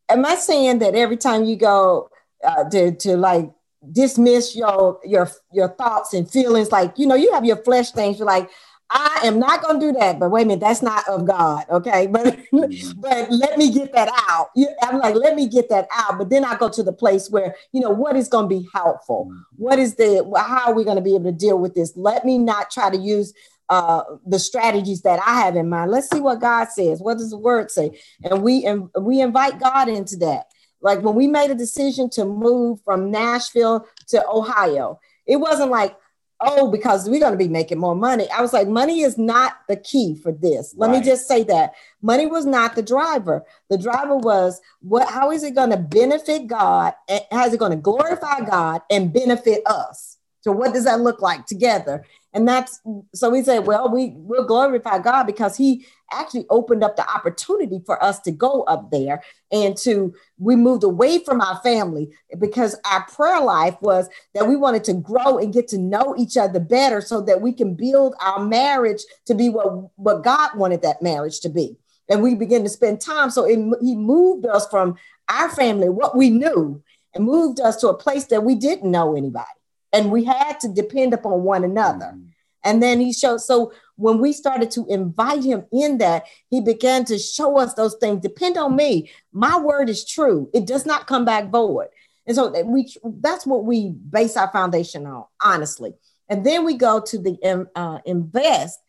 am 0.08 0.24
I 0.24 0.36
saying 0.36 0.78
that 0.80 0.94
every 0.94 1.16
time 1.16 1.44
you 1.44 1.56
go 1.56 2.10
uh, 2.44 2.64
to 2.70 2.92
to 2.92 3.16
like 3.16 3.50
dismiss 3.92 4.56
your 4.56 5.00
your 5.04 5.30
your 5.52 5.68
thoughts 5.68 6.14
and 6.14 6.30
feelings 6.30 6.72
like 6.72 6.92
you 6.96 7.06
know 7.06 7.14
you 7.14 7.32
have 7.32 7.44
your 7.44 7.56
flesh 7.58 7.90
things 7.90 8.18
you're 8.18 8.26
like 8.26 8.50
I 8.90 9.22
am 9.24 9.38
not 9.38 9.62
going 9.62 9.80
to 9.80 9.86
do 9.86 9.98
that. 9.98 10.18
But 10.18 10.30
wait 10.30 10.42
a 10.42 10.46
minute, 10.46 10.60
that's 10.60 10.82
not 10.82 11.06
of 11.08 11.26
God. 11.26 11.64
Okay. 11.70 12.06
But, 12.16 12.38
mm-hmm. 12.50 13.00
but 13.00 13.30
let 13.30 13.58
me 13.58 13.70
get 13.70 13.92
that 13.92 14.08
out. 14.30 14.48
I'm 14.82 14.98
like, 14.98 15.16
let 15.16 15.34
me 15.34 15.48
get 15.48 15.68
that 15.68 15.86
out. 15.92 16.16
But 16.18 16.30
then 16.30 16.44
I 16.44 16.56
go 16.56 16.68
to 16.70 16.82
the 16.82 16.92
place 16.92 17.28
where, 17.28 17.54
you 17.72 17.80
know, 17.80 17.90
what 17.90 18.16
is 18.16 18.28
going 18.28 18.48
to 18.48 18.48
be 18.48 18.66
helpful? 18.72 19.26
Mm-hmm. 19.26 19.62
What 19.62 19.78
is 19.78 19.96
the, 19.96 20.24
how 20.36 20.70
are 20.70 20.74
we 20.74 20.84
going 20.84 20.96
to 20.96 21.02
be 21.02 21.14
able 21.14 21.24
to 21.24 21.32
deal 21.32 21.58
with 21.58 21.74
this? 21.74 21.92
Let 21.94 22.24
me 22.24 22.38
not 22.38 22.70
try 22.70 22.88
to 22.88 22.96
use 22.96 23.34
uh, 23.68 24.02
the 24.24 24.38
strategies 24.38 25.02
that 25.02 25.20
I 25.26 25.42
have 25.42 25.56
in 25.56 25.68
mind. 25.68 25.90
Let's 25.90 26.08
see 26.08 26.20
what 26.20 26.40
God 26.40 26.68
says. 26.68 27.00
What 27.00 27.18
does 27.18 27.30
the 27.30 27.38
word 27.38 27.70
say? 27.70 27.98
And 28.24 28.42
we, 28.42 28.64
and 28.64 28.88
we 28.98 29.20
invite 29.20 29.60
God 29.60 29.88
into 29.88 30.16
that. 30.18 30.46
Like 30.86 31.02
when 31.02 31.16
we 31.16 31.26
made 31.26 31.50
a 31.50 31.54
decision 31.56 32.08
to 32.10 32.24
move 32.24 32.80
from 32.84 33.10
Nashville 33.10 33.88
to 34.06 34.24
Ohio, 34.28 35.00
it 35.26 35.38
wasn't 35.38 35.72
like, 35.72 35.96
oh, 36.40 36.70
because 36.70 37.10
we're 37.10 37.18
going 37.18 37.32
to 37.32 37.36
be 37.36 37.48
making 37.48 37.78
more 37.78 37.96
money. 37.96 38.28
I 38.30 38.40
was 38.40 38.52
like, 38.52 38.68
money 38.68 39.00
is 39.00 39.18
not 39.18 39.54
the 39.68 39.74
key 39.74 40.14
for 40.14 40.30
this. 40.30 40.76
Let 40.76 40.90
right. 40.90 41.00
me 41.00 41.04
just 41.04 41.26
say 41.26 41.42
that 41.42 41.72
money 42.02 42.26
was 42.26 42.46
not 42.46 42.76
the 42.76 42.84
driver. 42.84 43.44
The 43.68 43.78
driver 43.78 44.16
was 44.16 44.60
what? 44.80 45.08
How 45.08 45.32
is 45.32 45.42
it 45.42 45.56
going 45.56 45.70
to 45.70 45.76
benefit 45.76 46.46
God? 46.46 46.94
And 47.08 47.20
how 47.32 47.46
is 47.46 47.52
it 47.52 47.58
going 47.58 47.72
to 47.72 47.78
glorify 47.78 48.42
God 48.42 48.82
and 48.88 49.12
benefit 49.12 49.62
us? 49.66 50.18
So 50.42 50.52
what 50.52 50.72
does 50.72 50.84
that 50.84 51.00
look 51.00 51.20
like 51.20 51.46
together? 51.46 52.04
And 52.36 52.46
that's 52.46 52.82
so 53.14 53.30
we 53.30 53.42
said, 53.42 53.60
well, 53.60 53.88
we 53.90 54.12
will 54.14 54.44
glorify 54.44 54.98
God 54.98 55.24
because 55.24 55.56
He 55.56 55.86
actually 56.12 56.44
opened 56.50 56.84
up 56.84 56.94
the 56.94 57.10
opportunity 57.10 57.80
for 57.86 58.02
us 58.04 58.20
to 58.20 58.30
go 58.30 58.62
up 58.64 58.90
there 58.90 59.22
and 59.50 59.74
to 59.78 60.14
we 60.38 60.54
moved 60.54 60.84
away 60.84 61.20
from 61.20 61.40
our 61.40 61.58
family 61.62 62.14
because 62.38 62.78
our 62.84 63.06
prayer 63.06 63.40
life 63.40 63.76
was 63.80 64.10
that 64.34 64.46
we 64.46 64.54
wanted 64.54 64.84
to 64.84 64.92
grow 64.92 65.38
and 65.38 65.54
get 65.54 65.66
to 65.68 65.78
know 65.78 66.14
each 66.18 66.36
other 66.36 66.60
better 66.60 67.00
so 67.00 67.22
that 67.22 67.40
we 67.40 67.54
can 67.54 67.74
build 67.74 68.14
our 68.20 68.44
marriage 68.44 69.00
to 69.24 69.34
be 69.34 69.48
what, 69.48 69.88
what 69.98 70.22
God 70.22 70.50
wanted 70.56 70.82
that 70.82 71.00
marriage 71.00 71.40
to 71.40 71.48
be. 71.48 71.78
And 72.10 72.22
we 72.22 72.34
began 72.34 72.64
to 72.64 72.68
spend 72.68 73.00
time. 73.00 73.30
So 73.30 73.44
it, 73.44 73.58
he 73.80 73.94
moved 73.94 74.44
us 74.44 74.68
from 74.68 74.96
our 75.30 75.48
family, 75.48 75.88
what 75.88 76.14
we 76.14 76.28
knew, 76.28 76.82
and 77.14 77.24
moved 77.24 77.60
us 77.60 77.76
to 77.76 77.88
a 77.88 77.96
place 77.96 78.26
that 78.26 78.44
we 78.44 78.56
didn't 78.56 78.90
know 78.90 79.16
anybody 79.16 79.46
and 79.92 80.10
we 80.10 80.24
had 80.24 80.60
to 80.60 80.68
depend 80.68 81.14
upon 81.14 81.42
one 81.42 81.64
another. 81.64 82.12
Mm-hmm. 82.14 82.28
And 82.64 82.82
then 82.82 83.00
he 83.00 83.12
showed, 83.12 83.40
so 83.40 83.72
when 83.94 84.18
we 84.18 84.32
started 84.32 84.72
to 84.72 84.86
invite 84.88 85.44
him 85.44 85.66
in 85.72 85.98
that, 85.98 86.24
he 86.50 86.60
began 86.60 87.04
to 87.04 87.16
show 87.16 87.58
us 87.58 87.74
those 87.74 87.94
things. 88.00 88.20
Depend 88.20 88.58
on 88.58 88.74
me. 88.74 89.10
My 89.32 89.56
word 89.58 89.88
is 89.88 90.04
true. 90.04 90.50
It 90.52 90.66
does 90.66 90.84
not 90.84 91.06
come 91.06 91.24
back 91.24 91.50
void. 91.50 91.88
And 92.26 92.34
so 92.34 92.62
we 92.64 92.92
that's 93.04 93.46
what 93.46 93.64
we 93.64 93.90
base 93.90 94.36
our 94.36 94.50
foundation 94.50 95.06
on, 95.06 95.26
honestly. 95.40 95.94
And 96.28 96.44
then 96.44 96.64
we 96.64 96.74
go 96.74 97.00
to 97.00 97.18
the 97.18 97.38
um, 97.44 97.68
uh, 97.76 98.00
invest, 98.04 98.80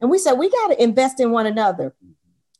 and 0.00 0.10
we 0.10 0.18
said 0.18 0.32
we 0.32 0.48
got 0.48 0.68
to 0.68 0.82
invest 0.82 1.20
in 1.20 1.30
one 1.30 1.44
another 1.44 1.94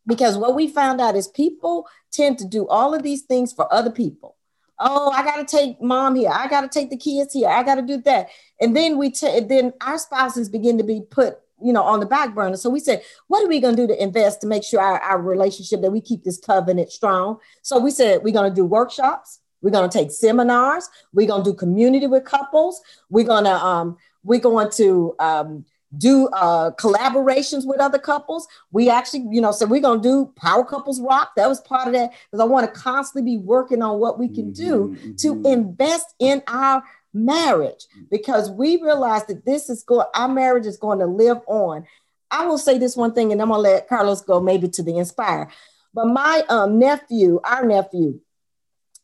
because 0.06 0.36
what 0.36 0.54
we 0.54 0.68
found 0.68 1.00
out 1.00 1.16
is 1.16 1.26
people 1.28 1.86
tend 2.12 2.38
to 2.38 2.46
do 2.46 2.68
all 2.68 2.94
of 2.94 3.02
these 3.02 3.22
things 3.22 3.52
for 3.52 3.72
other 3.72 3.90
people 3.90 4.35
oh 4.78 5.10
i 5.10 5.22
got 5.22 5.36
to 5.36 5.56
take 5.56 5.80
mom 5.80 6.14
here. 6.14 6.30
I 6.32 6.48
got 6.48 6.60
to 6.62 6.68
take 6.68 6.90
the 6.90 6.96
kids 6.96 7.32
here. 7.32 7.48
I 7.48 7.62
got 7.62 7.76
to 7.76 7.82
do 7.82 7.98
that. 8.02 8.28
And 8.60 8.76
then 8.76 8.98
we 8.98 9.10
t- 9.10 9.40
then 9.40 9.72
our 9.80 9.98
spouses 9.98 10.48
begin 10.48 10.78
to 10.78 10.84
be 10.84 11.02
put 11.10 11.38
you 11.62 11.72
know 11.72 11.82
on 11.82 12.00
the 12.00 12.06
back 12.06 12.34
burner. 12.34 12.56
So 12.56 12.70
we 12.70 12.80
said 12.80 13.02
what 13.28 13.44
are 13.44 13.48
we 13.48 13.60
going 13.60 13.76
to 13.76 13.82
do 13.82 13.94
to 13.94 14.02
invest 14.02 14.40
to 14.42 14.46
make 14.46 14.64
sure 14.64 14.80
our, 14.80 15.00
our 15.00 15.20
relationship 15.20 15.80
that 15.82 15.90
we 15.90 16.00
keep 16.00 16.24
this 16.24 16.38
covenant 16.38 16.90
strong? 16.92 17.38
So 17.62 17.78
we 17.78 17.90
said 17.90 18.22
we're 18.22 18.34
going 18.34 18.50
to 18.50 18.54
do 18.54 18.64
workshops. 18.64 19.40
We're 19.62 19.70
going 19.70 19.88
to 19.88 19.98
take 19.98 20.10
seminars. 20.10 20.88
We're 21.12 21.26
going 21.26 21.42
to 21.42 21.50
do 21.50 21.56
community 21.56 22.06
with 22.06 22.24
couples. 22.24 22.80
We're 23.10 23.26
going 23.26 23.44
to 23.44 23.54
um 23.54 23.96
we're 24.22 24.40
going 24.40 24.70
to 24.72 25.14
um 25.18 25.64
do 25.98 26.28
uh, 26.28 26.70
collaborations 26.72 27.66
with 27.66 27.80
other 27.80 27.98
couples. 27.98 28.46
We 28.70 28.90
actually, 28.90 29.26
you 29.30 29.40
know, 29.40 29.52
said 29.52 29.70
we're 29.70 29.80
going 29.80 30.02
to 30.02 30.08
do 30.08 30.32
Power 30.36 30.64
Couples 30.64 31.00
Rock. 31.00 31.32
That 31.36 31.48
was 31.48 31.60
part 31.60 31.86
of 31.86 31.94
that 31.94 32.12
because 32.30 32.40
I 32.40 32.44
want 32.44 32.72
to 32.72 32.80
constantly 32.80 33.36
be 33.36 33.38
working 33.38 33.82
on 33.82 33.98
what 33.98 34.18
we 34.18 34.28
can 34.28 34.52
do 34.52 34.88
mm-hmm. 34.88 35.14
to 35.16 35.34
mm-hmm. 35.34 35.46
invest 35.46 36.14
in 36.18 36.42
our 36.46 36.82
marriage 37.12 37.86
because 38.10 38.50
we 38.50 38.80
realize 38.82 39.26
that 39.26 39.44
this 39.44 39.70
is 39.70 39.82
going, 39.82 40.06
our 40.14 40.28
marriage 40.28 40.66
is 40.66 40.76
going 40.76 40.98
to 40.98 41.06
live 41.06 41.38
on. 41.46 41.86
I 42.30 42.46
will 42.46 42.58
say 42.58 42.78
this 42.78 42.96
one 42.96 43.14
thing 43.14 43.32
and 43.32 43.40
I'm 43.40 43.48
going 43.48 43.58
to 43.58 43.70
let 43.70 43.88
Carlos 43.88 44.20
go 44.20 44.40
maybe 44.40 44.68
to 44.68 44.82
the 44.82 44.98
inspire. 44.98 45.50
But 45.94 46.06
my 46.06 46.42
um, 46.48 46.78
nephew, 46.78 47.40
our 47.42 47.64
nephew, 47.64 48.20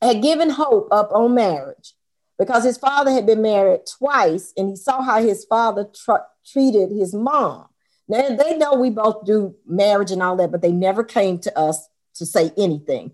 had 0.02 0.20
given 0.20 0.50
hope 0.50 0.88
up 0.90 1.10
on 1.12 1.34
marriage 1.34 1.94
because 2.38 2.64
his 2.64 2.76
father 2.76 3.10
had 3.10 3.24
been 3.24 3.40
married 3.40 3.82
twice 3.86 4.52
and 4.56 4.68
he 4.68 4.76
saw 4.76 5.00
how 5.00 5.22
his 5.22 5.44
father 5.44 5.84
tr- 5.84 6.26
treated 6.46 6.90
his 6.90 7.14
mom. 7.14 7.66
They, 8.08 8.36
they 8.36 8.56
know 8.56 8.74
we 8.74 8.90
both 8.90 9.24
do 9.24 9.54
marriage 9.66 10.10
and 10.10 10.22
all 10.22 10.36
that, 10.36 10.50
but 10.50 10.62
they 10.62 10.72
never 10.72 11.04
came 11.04 11.38
to 11.40 11.58
us 11.58 11.88
to 12.14 12.26
say 12.26 12.52
anything. 12.56 13.12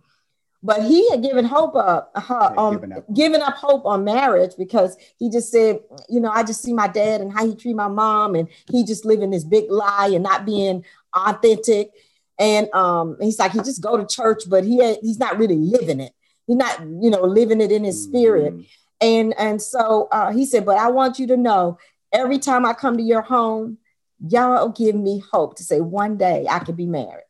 But 0.61 0.83
he 0.83 1.09
had 1.11 1.23
given 1.23 1.45
hope 1.45 1.77
up, 1.77 2.11
uh, 2.17 2.53
um, 2.57 2.75
given 3.15 3.43
up. 3.43 3.49
up 3.49 3.55
hope 3.55 3.87
on 3.87 4.03
marriage 4.03 4.55
because 4.59 4.97
he 5.17 5.31
just 5.31 5.53
said, 5.53 5.81
you 6.09 6.19
know, 6.19 6.31
I 6.31 6.43
just 6.43 6.63
see 6.63 6.73
my 6.73 6.89
dad 6.89 7.21
and 7.21 7.33
how 7.33 7.47
he 7.47 7.55
treat 7.55 7.77
my 7.77 7.87
mom, 7.87 8.35
and 8.35 8.49
he 8.69 8.85
just 8.85 9.05
living 9.05 9.31
this 9.31 9.45
big 9.45 9.71
lie 9.71 10.11
and 10.13 10.25
not 10.25 10.45
being 10.45 10.85
authentic. 11.15 11.93
And 12.41 12.73
um, 12.75 13.17
he's 13.21 13.39
like, 13.39 13.53
he 13.53 13.59
just 13.59 13.83
go 13.83 13.97
to 13.97 14.05
church, 14.05 14.45
but 14.49 14.65
he 14.65 14.97
he's 15.01 15.21
not 15.21 15.39
really 15.39 15.57
living 15.57 16.01
it. 16.01 16.13
He's 16.49 16.57
not, 16.57 16.81
you 16.81 17.11
know, 17.11 17.23
living 17.23 17.61
it 17.61 17.71
in 17.71 17.85
his 17.85 18.03
spirit. 18.03 18.55
Mm. 18.55 18.67
And 19.01 19.35
and 19.39 19.63
so 19.63 20.09
uh, 20.11 20.33
he 20.33 20.45
said, 20.45 20.67
but 20.67 20.77
I 20.77 20.91
want 20.91 21.21
you 21.21 21.29
to 21.29 21.37
know, 21.37 21.79
every 22.13 22.39
time 22.39 22.67
I 22.67 22.73
come 22.73 22.97
to 22.97 23.03
your 23.03 23.23
home, 23.23 23.79
y'all 24.27 24.69
give 24.69 24.95
me 24.95 25.23
hope 25.33 25.57
to 25.57 25.65
say 25.65 25.81
one 25.81 26.17
day 26.17 26.47
I 26.49 26.59
could 26.61 26.77
be 26.77 26.87
married. 26.87 27.25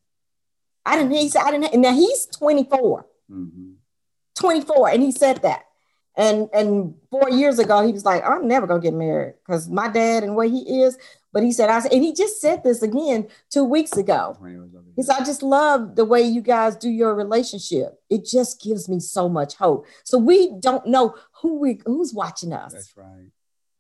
I 0.85 0.97
didn't. 0.97 1.13
He 1.13 1.29
said 1.29 1.43
I 1.43 1.51
didn't. 1.51 1.73
And 1.73 1.83
now 1.83 1.93
he's 1.93 2.27
24. 2.27 3.07
Mm-hmm. 3.31 3.73
24, 4.37 4.91
and 4.91 5.03
he 5.03 5.13
said 5.13 5.43
that. 5.43 5.65
And 6.17 6.49
and 6.53 6.95
four 7.11 7.31
years 7.31 7.59
ago, 7.61 7.87
he 7.87 7.93
was 7.93 8.05
like, 8.05 8.25
I'm 8.25 8.49
never 8.49 8.67
gonna 8.67 8.81
get 8.81 8.95
married 8.95 9.35
because 9.45 9.69
my 9.69 9.89
dad 9.89 10.25
and 10.25 10.35
where 10.35 10.49
he 10.49 10.83
is. 10.83 10.99
But 11.33 11.43
he 11.43 11.53
said, 11.53 11.69
I 11.69 11.79
said, 11.81 11.93
and 11.93 12.03
he 12.03 12.15
just 12.15 12.41
said 12.41 12.65
this 12.65 12.83
again 12.83 13.29
two 13.51 13.63
weeks 13.63 13.97
ago. 13.97 14.37
He 14.97 15.03
said, 15.03 15.17
I 15.21 15.25
just 15.25 15.43
love 15.43 15.95
the 15.95 16.05
way 16.05 16.23
you 16.23 16.41
guys 16.41 16.75
do 16.75 16.89
your 16.89 17.15
relationship. 17.15 18.01
It 18.09 18.25
just 18.25 18.61
gives 18.63 18.89
me 18.89 18.99
so 18.99 19.29
much 19.29 19.55
hope. 19.55 19.87
So 20.05 20.19
we 20.19 20.53
don't 20.59 20.87
know 20.87 21.15
who 21.41 21.61
we 21.61 21.81
who's 21.85 22.13
watching 22.13 22.53
us. 22.53 22.73
That's 22.73 22.97
right. 22.97 23.31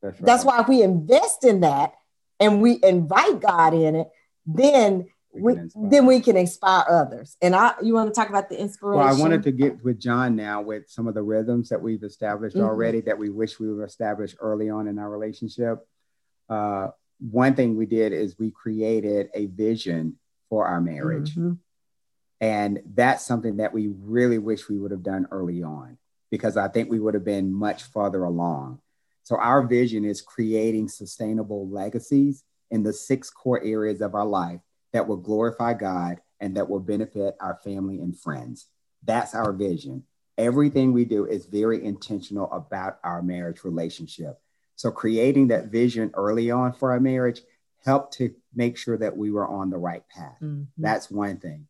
That's 0.02 0.20
right. 0.20 0.26
That's 0.26 0.44
why 0.44 0.64
we 0.68 0.82
invest 0.82 1.44
in 1.44 1.60
that 1.60 1.94
and 2.40 2.62
we 2.62 2.78
invite 2.82 3.40
God 3.40 3.74
in 3.74 3.96
it, 3.96 4.08
then 4.46 5.08
we, 5.32 5.54
then 5.74 6.06
we 6.06 6.20
can 6.20 6.36
inspire 6.36 6.84
others. 6.88 7.36
And 7.42 7.54
I, 7.54 7.74
you 7.82 7.94
want 7.94 8.12
to 8.12 8.18
talk 8.18 8.28
about 8.28 8.48
the 8.48 8.58
inspiration? 8.58 9.04
Well, 9.04 9.16
I 9.16 9.18
wanted 9.18 9.42
to 9.44 9.52
get 9.52 9.84
with 9.84 10.00
John 10.00 10.36
now 10.36 10.62
with 10.62 10.88
some 10.88 11.06
of 11.06 11.14
the 11.14 11.22
rhythms 11.22 11.68
that 11.68 11.80
we've 11.80 12.02
established 12.02 12.56
mm-hmm. 12.56 12.66
already 12.66 13.00
that 13.02 13.18
we 13.18 13.28
wish 13.28 13.60
we 13.60 13.72
would 13.72 13.84
establish 13.84 14.34
early 14.40 14.70
on 14.70 14.88
in 14.88 14.98
our 14.98 15.10
relationship. 15.10 15.86
Uh, 16.48 16.88
one 17.18 17.54
thing 17.54 17.76
we 17.76 17.86
did 17.86 18.12
is 18.12 18.38
we 18.38 18.50
created 18.50 19.28
a 19.34 19.46
vision 19.46 20.18
for 20.48 20.66
our 20.66 20.80
marriage. 20.80 21.32
Mm-hmm. 21.32 21.54
And 22.40 22.80
that's 22.94 23.24
something 23.24 23.56
that 23.56 23.74
we 23.74 23.88
really 23.88 24.38
wish 24.38 24.68
we 24.68 24.78
would 24.78 24.92
have 24.92 25.02
done 25.02 25.26
early 25.30 25.62
on 25.62 25.98
because 26.30 26.56
I 26.56 26.68
think 26.68 26.90
we 26.90 27.00
would 27.00 27.14
have 27.14 27.24
been 27.24 27.52
much 27.52 27.82
farther 27.84 28.22
along. 28.22 28.80
So, 29.28 29.36
our 29.36 29.60
vision 29.60 30.06
is 30.06 30.22
creating 30.22 30.88
sustainable 30.88 31.68
legacies 31.68 32.44
in 32.70 32.82
the 32.82 32.94
six 32.94 33.28
core 33.28 33.62
areas 33.62 34.00
of 34.00 34.14
our 34.14 34.24
life 34.24 34.60
that 34.94 35.06
will 35.06 35.18
glorify 35.18 35.74
God 35.74 36.22
and 36.40 36.56
that 36.56 36.70
will 36.70 36.80
benefit 36.80 37.36
our 37.38 37.60
family 37.62 38.00
and 38.00 38.18
friends. 38.18 38.68
That's 39.04 39.34
our 39.34 39.52
vision. 39.52 40.04
Everything 40.38 40.94
we 40.94 41.04
do 41.04 41.26
is 41.26 41.44
very 41.44 41.84
intentional 41.84 42.50
about 42.50 43.00
our 43.04 43.20
marriage 43.20 43.64
relationship. 43.64 44.40
So, 44.76 44.90
creating 44.90 45.48
that 45.48 45.66
vision 45.66 46.10
early 46.14 46.50
on 46.50 46.72
for 46.72 46.92
our 46.92 47.00
marriage 47.00 47.42
helped 47.84 48.14
to 48.14 48.34
make 48.54 48.78
sure 48.78 48.96
that 48.96 49.14
we 49.14 49.30
were 49.30 49.46
on 49.46 49.68
the 49.68 49.76
right 49.76 50.08
path. 50.08 50.38
Mm-hmm. 50.40 50.62
That's 50.78 51.10
one 51.10 51.36
thing. 51.36 51.66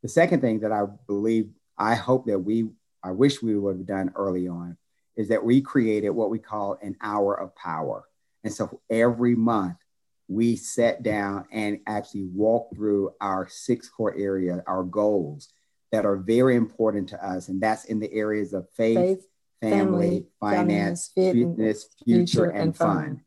The 0.00 0.08
second 0.08 0.40
thing 0.40 0.60
that 0.60 0.72
I 0.72 0.86
believe, 1.06 1.50
I 1.76 1.96
hope 1.96 2.24
that 2.28 2.38
we, 2.38 2.70
I 3.02 3.10
wish 3.10 3.42
we 3.42 3.58
would 3.58 3.76
have 3.76 3.86
done 3.86 4.14
early 4.16 4.48
on, 4.48 4.78
is 5.16 5.28
that 5.28 5.44
we 5.44 5.60
created 5.60 6.10
what 6.10 6.30
we 6.30 6.38
call 6.38 6.78
an 6.82 6.96
hour 7.00 7.34
of 7.34 7.54
power. 7.54 8.04
And 8.42 8.52
so 8.52 8.80
every 8.90 9.34
month 9.34 9.76
we 10.28 10.56
sat 10.56 11.02
down 11.02 11.46
and 11.52 11.80
actually 11.86 12.24
walked 12.24 12.74
through 12.74 13.12
our 13.20 13.48
six 13.48 13.88
core 13.88 14.14
area, 14.16 14.62
our 14.66 14.82
goals 14.82 15.52
that 15.92 16.04
are 16.04 16.16
very 16.16 16.56
important 16.56 17.10
to 17.10 17.26
us. 17.26 17.48
And 17.48 17.60
that's 17.60 17.84
in 17.84 18.00
the 18.00 18.12
areas 18.12 18.52
of 18.52 18.68
faith, 18.70 18.96
faith 18.96 19.26
family, 19.60 19.80
family, 19.80 20.26
finance, 20.40 21.10
fitness, 21.14 21.88
future, 22.04 22.26
future 22.26 22.44
and, 22.50 22.62
and 22.62 22.76
fun. 22.76 22.96
fun. 22.96 23.20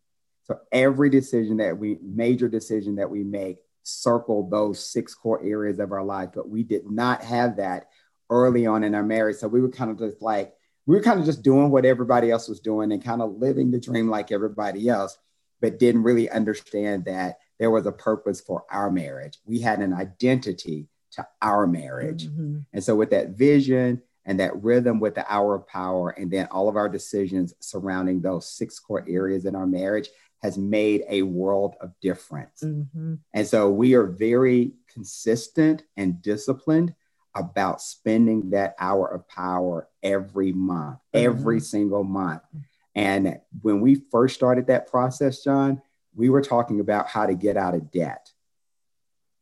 So 0.43 0.60
every 0.71 1.10
decision 1.10 1.58
that 1.58 1.78
we, 1.78 1.97
major 2.02 2.47
decision 2.47 2.95
that 2.95 3.10
we 3.10 3.23
make, 3.23 3.58
circle 3.84 4.50
those 4.50 4.91
six 4.91 5.15
core 5.15 5.41
areas 5.43 5.80
of 5.80 5.91
our 5.91 6.04
life. 6.04 6.30
But 6.34 6.50
we 6.50 6.63
did 6.63 6.89
not 6.89 7.23
have 7.23 7.58
that 7.58 7.89
early 8.30 8.65
on 8.65 8.84
in 8.84 8.95
our 8.95 9.04
marriage. 9.04 9.38
So 9.38 9.47
we 9.47 9.62
were 9.62 9.69
kind 9.69 9.91
of 9.91 9.97
just 9.97 10.21
like, 10.21 10.54
we 10.88 10.95
were 10.95 11.04
kind 11.04 11.19
of 11.19 11.26
just 11.26 11.43
doing 11.43 11.69
what 11.69 11.86
everybody 11.86 12.32
else 12.32 12.47
was 12.47 12.62
doing 12.62 12.91
and 12.91 13.04
kind 13.04 13.21
of 13.21 13.38
living 13.38 13.69
the 13.69 13.80
dream 13.80 14.10
like 14.10 14.32
everybody 14.32 14.89
else 14.89 15.17
but 15.62 15.80
didn't 15.80 16.04
really 16.04 16.30
understand 16.30 17.06
that 17.06 17.39
there 17.60 17.71
was 17.71 17.86
a 17.86 17.91
purpose 17.91 18.39
for 18.39 18.63
our 18.71 18.89
marriage. 18.89 19.39
We 19.45 19.60
had 19.60 19.80
an 19.80 19.93
identity 19.93 20.88
to 21.12 21.28
our 21.41 21.67
marriage. 21.67 22.28
Mm-hmm. 22.28 22.60
And 22.73 22.84
so, 22.84 22.95
with 22.95 23.10
that 23.10 23.30
vision 23.30 24.02
and 24.26 24.39
that 24.39 24.62
rhythm 24.62 25.00
with 25.00 25.15
the 25.15 25.32
hour 25.32 25.56
of 25.56 25.67
power, 25.67 26.10
and 26.12 26.30
then 26.32 26.47
all 26.52 26.69
of 26.69 26.76
our 26.76 26.89
decisions 26.89 27.54
surrounding 27.60 28.21
those 28.21 28.50
six 28.50 28.80
core 28.80 29.06
areas 29.08 29.45
in 29.45 29.56
our 29.56 29.67
marriage 29.67 30.10
has 30.43 30.58
made 30.58 31.04
a 31.10 31.23
world 31.23 31.76
of 31.82 31.91
difference. 32.02 32.62
Mm-hmm. 32.63 33.15
And 33.34 33.47
so, 33.47 33.69
we 33.69 33.95
are 33.95 34.06
very 34.06 34.73
consistent 34.88 35.84
and 35.97 36.21
disciplined 36.21 36.93
about 37.38 37.82
spending 37.82 38.52
that 38.52 38.76
hour 38.80 39.08
of 39.08 39.28
power 39.28 39.88
every 40.04 40.52
month, 40.52 40.97
mm-hmm. 41.13 41.26
every 41.26 41.60
single 41.60 42.04
month. 42.04 42.41
And 42.95 43.39
when 43.62 43.80
we 43.80 44.02
first 44.12 44.36
started 44.36 44.67
that 44.67 44.89
process, 44.89 45.43
John, 45.43 45.82
we 46.15 46.30
were 46.30 46.41
talking 46.41 46.80
about 46.80 47.08
how 47.08 47.28
to 47.28 47.36
get 47.36 47.56
out 47.56 47.76
of 47.76 47.91
debt 47.91 48.32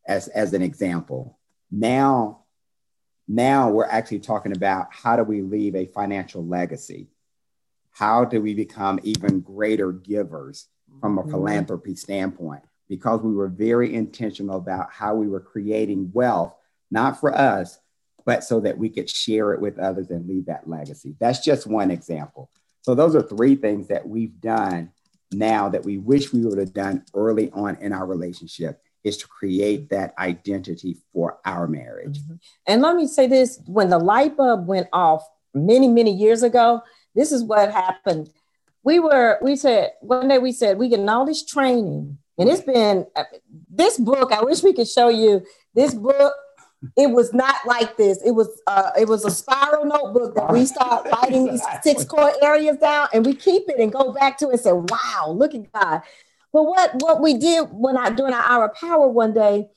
as, 0.06 0.28
as 0.28 0.54
an 0.54 0.62
example. 0.62 1.40
Now, 1.72 2.42
now 3.28 3.70
we're 3.70 3.86
actually 3.86 4.20
talking 4.20 4.56
about 4.56 4.88
how 4.92 5.16
do 5.16 5.24
we 5.24 5.42
leave 5.42 5.76
a 5.76 5.86
financial 5.86 6.46
legacy? 6.46 7.08
How 7.92 8.26
do 8.26 8.42
we 8.42 8.54
become 8.54 9.00
even 9.04 9.40
greater 9.40 9.94
givers 9.94 10.68
from 11.00 11.18
a 11.18 11.22
mm-hmm. 11.22 11.32
philanthropy 11.32 11.96
standpoint? 11.96 12.64
Because 12.90 13.22
we 13.22 13.34
were 13.34 13.48
very 13.48 13.96
intentional 13.96 14.58
about 14.58 14.92
how 14.92 15.16
we 15.16 15.28
were 15.28 15.40
creating 15.40 16.12
wealth, 16.14 16.54
not 16.92 17.20
for 17.20 17.34
us, 17.34 17.80
but 18.26 18.44
so 18.44 18.60
that 18.60 18.78
we 18.78 18.90
could 18.90 19.10
share 19.10 19.54
it 19.54 19.62
with 19.62 19.80
others 19.80 20.10
and 20.10 20.28
leave 20.28 20.48
that 20.48 20.68
legacy. 20.68 21.16
That's 21.20 21.40
just 21.40 21.68
one 21.68 21.92
example. 21.92 22.50
So 22.82 22.96
those 22.96 23.16
are 23.16 23.22
three 23.22 23.56
things 23.56 23.88
that 23.88 24.08
we've 24.08 24.40
done 24.42 24.92
now 25.32 25.70
that 25.70 25.84
we 25.84 25.98
wish 25.98 26.34
we 26.34 26.46
would 26.46 26.58
have 26.58 26.74
done 26.74 27.04
early 27.14 27.52
on 27.52 27.78
in 27.82 27.94
our 27.94 28.06
relationship 28.06 28.82
is 29.04 29.18
to 29.18 29.28
create 29.28 29.90
that 29.90 30.14
identity 30.18 30.98
for 31.14 31.38
our 31.46 31.68
marriage. 31.68 32.20
Mm-hmm. 32.20 32.36
And 32.68 32.82
let 32.82 32.96
me 32.96 33.08
say 33.08 33.28
this 33.28 33.60
when 33.66 33.90
the 33.90 34.00
light 34.00 34.36
bulb 34.36 34.68
went 34.68 34.88
off 34.92 35.28
many, 35.54 35.88
many 35.88 36.12
years 36.12 36.44
ago, 36.44 36.82
this 37.14 37.32
is 37.32 37.44
what 37.44 37.72
happened. 37.72 38.30
We 38.84 39.00
were, 39.00 39.40
we 39.42 39.56
said, 39.56 39.92
one 40.02 40.28
day 40.28 40.38
we 40.38 40.52
said, 40.52 40.78
we 40.78 40.90
getting 40.90 41.10
all 41.10 41.26
this 41.26 41.46
training. 41.46 42.18
And 42.38 42.50
it's 42.50 42.62
been 42.62 43.06
uh, 43.16 43.24
this 43.70 43.98
book. 43.98 44.32
I 44.32 44.44
wish 44.44 44.62
we 44.62 44.74
could 44.74 44.88
show 44.88 45.08
you 45.08 45.46
this 45.74 45.94
book 45.94 46.34
it 46.96 47.12
was 47.12 47.34
not 47.34 47.56
like 47.66 47.98
this. 47.98 48.22
It 48.24 48.32
was 48.32 48.62
uh, 48.68 48.92
it 49.00 49.08
was 49.08 49.26
a 49.26 49.32
spiral 49.32 49.86
notebook 49.86 50.36
that 50.36 50.52
we 50.52 50.66
start 50.66 51.08
writing 51.12 51.46
these 51.46 51.64
six 51.84 52.04
core 52.06 52.34
areas 52.42 52.78
down, 52.78 53.08
and 53.14 53.26
we 53.26 53.36
keep 53.36 53.70
it 53.70 53.80
and 53.80 53.92
go 53.92 54.14
back 54.14 54.38
to 54.40 54.48
it 54.48 54.52
and 54.52 54.60
say, 54.60 54.74
"Wow, 54.74 55.32
look 55.36 55.54
at 55.54 55.72
God." 55.72 56.02
But 56.54 56.64
what 56.64 56.92
what 57.02 57.22
we 57.22 57.36
did 57.38 57.68
when 57.72 57.98
I 57.98 58.10
during 58.10 58.34
our 58.34 58.44
hour 58.44 58.66
of 58.66 58.76
power 58.76 59.08
one 59.08 59.34
day, 59.34 59.68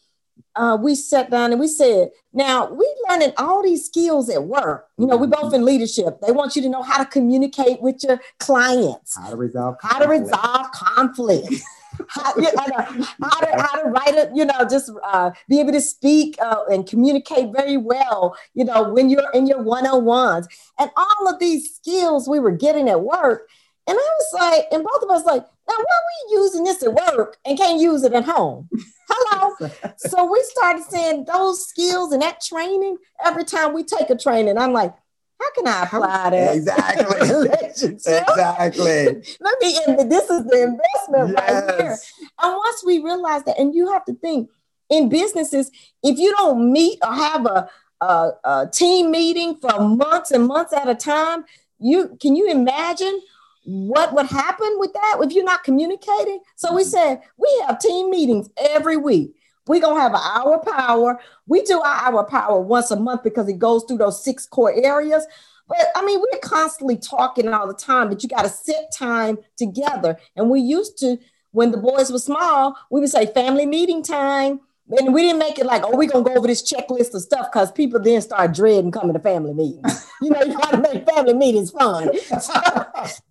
uh, 0.55 0.79
we 0.81 0.95
sat 0.95 1.31
down 1.31 1.51
and 1.51 1.61
we 1.61 1.69
said, 1.69 2.11
"Now 2.33 2.71
we 2.71 2.87
learning 3.09 3.33
all 3.37 3.63
these 3.63 3.87
skills 3.87 4.29
at 4.31 4.45
work. 4.45 4.87
You 4.97 5.07
know, 5.07 5.17
we 5.17 5.27
both 5.27 5.53
in 5.55 5.65
leadership. 5.65 6.21
They 6.21 6.33
want 6.33 6.57
you 6.57 6.63
to 6.63 6.69
know 6.69 6.83
how 6.83 6.99
to 6.99 7.05
communicate 7.05 7.81
with 7.81 8.03
your 8.05 8.21
clients, 8.39 9.17
how 9.17 9.31
to 9.31 9.37
resolve, 9.37 9.77
how 9.83 9.99
to 9.99 10.09
resolve 10.09 10.71
conflict." 10.73 11.55
how, 12.09 12.35
you 12.37 12.43
know, 12.43 13.05
how, 13.23 13.41
to, 13.41 13.63
how 13.63 13.83
to 13.83 13.89
write 13.89 14.15
it, 14.15 14.31
you 14.35 14.45
know, 14.45 14.67
just 14.69 14.91
uh, 15.05 15.31
be 15.49 15.61
able 15.61 15.73
to 15.73 15.81
speak 15.81 16.37
uh, 16.41 16.65
and 16.71 16.87
communicate 16.87 17.53
very 17.53 17.77
well, 17.77 18.37
you 18.55 18.65
know, 18.65 18.93
when 18.93 19.11
you're 19.11 19.31
in 19.33 19.47
your 19.47 19.63
one 19.63 19.87
on 19.87 20.05
ones. 20.05 20.49
And 20.79 20.91
all 20.97 21.29
of 21.29 21.39
these 21.39 21.75
skills 21.75 22.29
we 22.29 22.41
were 22.41 22.53
getting 22.53 22.89
at 22.89 23.01
work. 23.01 23.49
And 23.87 23.97
I 23.97 24.11
was 24.19 24.35
like, 24.35 24.67
and 24.71 24.85
both 24.85 25.03
of 25.03 25.11
us 25.11 25.25
like, 25.25 25.43
now 25.43 25.75
why 25.75 25.77
are 25.77 26.31
we 26.31 26.43
using 26.43 26.65
this 26.65 26.83
at 26.83 26.93
work 26.93 27.39
and 27.45 27.59
can't 27.59 27.81
use 27.81 28.03
it 28.03 28.13
at 28.13 28.25
home? 28.25 28.69
Hello. 29.09 29.71
so 29.97 30.31
we 30.31 30.43
started 30.43 30.85
saying 30.85 31.25
those 31.25 31.67
skills 31.67 32.13
and 32.13 32.21
that 32.23 32.43
training 32.43 32.99
every 33.25 33.45
time 33.45 33.73
we 33.73 33.85
take 33.85 34.11
a 34.11 34.17
training. 34.17 34.59
I'm 34.59 34.73
like, 34.73 34.95
how 35.41 35.51
can 35.53 35.69
I 35.69 35.83
apply 35.85 36.31
that? 36.31 36.57
Exactly. 36.57 37.49
exactly. 37.89 39.05
Let 39.41 39.61
me, 39.61 39.79
and 39.87 40.11
this 40.11 40.29
is 40.31 40.45
the 40.45 40.63
investment 40.63 41.37
yes. 41.37 41.69
right 41.69 41.81
here. 41.81 41.97
And 42.43 42.57
once 42.57 42.85
we 42.85 42.99
realize 42.99 43.45
that, 43.45 43.59
and 43.59 43.75
you 43.75 43.93
have 43.93 44.05
to 44.07 44.15
think 44.15 44.51
in 44.91 45.09
businesses, 45.09 45.71
if 46.03 46.19
you 46.19 46.35
don't 46.37 46.73
meet 46.73 46.99
or 47.05 47.13
have 47.13 47.47
a, 47.47 47.69
a, 48.01 48.31
a 48.45 48.71
team 48.73 49.11
meeting 49.11 49.57
for 49.57 49.81
months 49.81 50.31
and 50.31 50.47
months 50.47 50.73
at 50.73 50.89
a 50.89 50.95
time, 50.95 51.45
you 51.79 52.17
can 52.21 52.35
you 52.35 52.51
imagine 52.51 53.21
what 53.65 54.15
would 54.15 54.27
happen 54.27 54.77
with 54.79 54.93
that 54.95 55.19
if 55.21 55.33
you're 55.33 55.45
not 55.45 55.63
communicating? 55.63 56.41
So 56.57 56.75
we 56.75 56.85
said 56.85 57.21
we 57.37 57.65
have 57.67 57.79
team 57.79 58.11
meetings 58.11 58.49
every 58.57 58.97
week. 58.97 59.35
We're 59.69 59.81
gonna 59.81 60.01
have 60.01 60.15
an 60.15 60.21
hour 60.23 60.59
power. 60.59 61.21
We 61.47 61.63
do 61.63 61.81
our 61.81 62.25
power 62.25 62.61
once 62.61 62.91
a 62.91 62.97
month 62.97 63.23
because 63.23 63.49
it 63.49 63.59
goes 63.59 63.85
through 63.85 63.99
those 63.99 64.23
six 64.23 64.47
core 64.47 64.73
areas. 64.73 65.27
But 65.69 65.79
I 65.95 66.05
mean, 66.05 66.19
we're 66.19 66.41
constantly 66.41 66.97
talking 66.97 67.49
all 67.49 67.67
the 67.67 67.75
time, 67.75 68.09
but 68.09 68.23
you 68.23 68.29
got 68.29 68.43
to 68.43 68.49
set 68.49 68.91
time 68.93 69.39
together. 69.57 70.19
And 70.35 70.49
we 70.49 70.61
used 70.61 70.99
to, 70.99 71.19
when 71.51 71.71
the 71.71 71.77
boys 71.77 72.11
were 72.11 72.19
small, 72.19 72.77
we 72.91 73.01
would 73.01 73.11
say 73.11 73.27
family 73.27 73.67
meeting 73.67 74.03
time 74.03 74.61
and 74.91 75.13
we 75.13 75.23
didn't 75.23 75.39
make 75.39 75.59
it 75.59 75.67
like, 75.67 75.83
oh, 75.85 75.95
we're 75.95 76.09
gonna 76.09 76.25
go 76.25 76.35
over 76.35 76.47
this 76.47 76.63
checklist 76.63 77.13
of 77.15 77.21
stuff 77.21 77.49
because 77.53 77.71
people 77.71 78.01
then 78.01 78.23
start 78.23 78.55
dreading 78.55 78.91
coming 78.91 79.13
to 79.13 79.19
family 79.19 79.53
meetings. 79.53 80.07
you 80.23 80.31
know, 80.31 80.43
you 80.43 80.57
gotta 80.57 80.79
make 80.79 81.07
family 81.07 81.35
meetings 81.35 81.71
fun. 81.71 82.09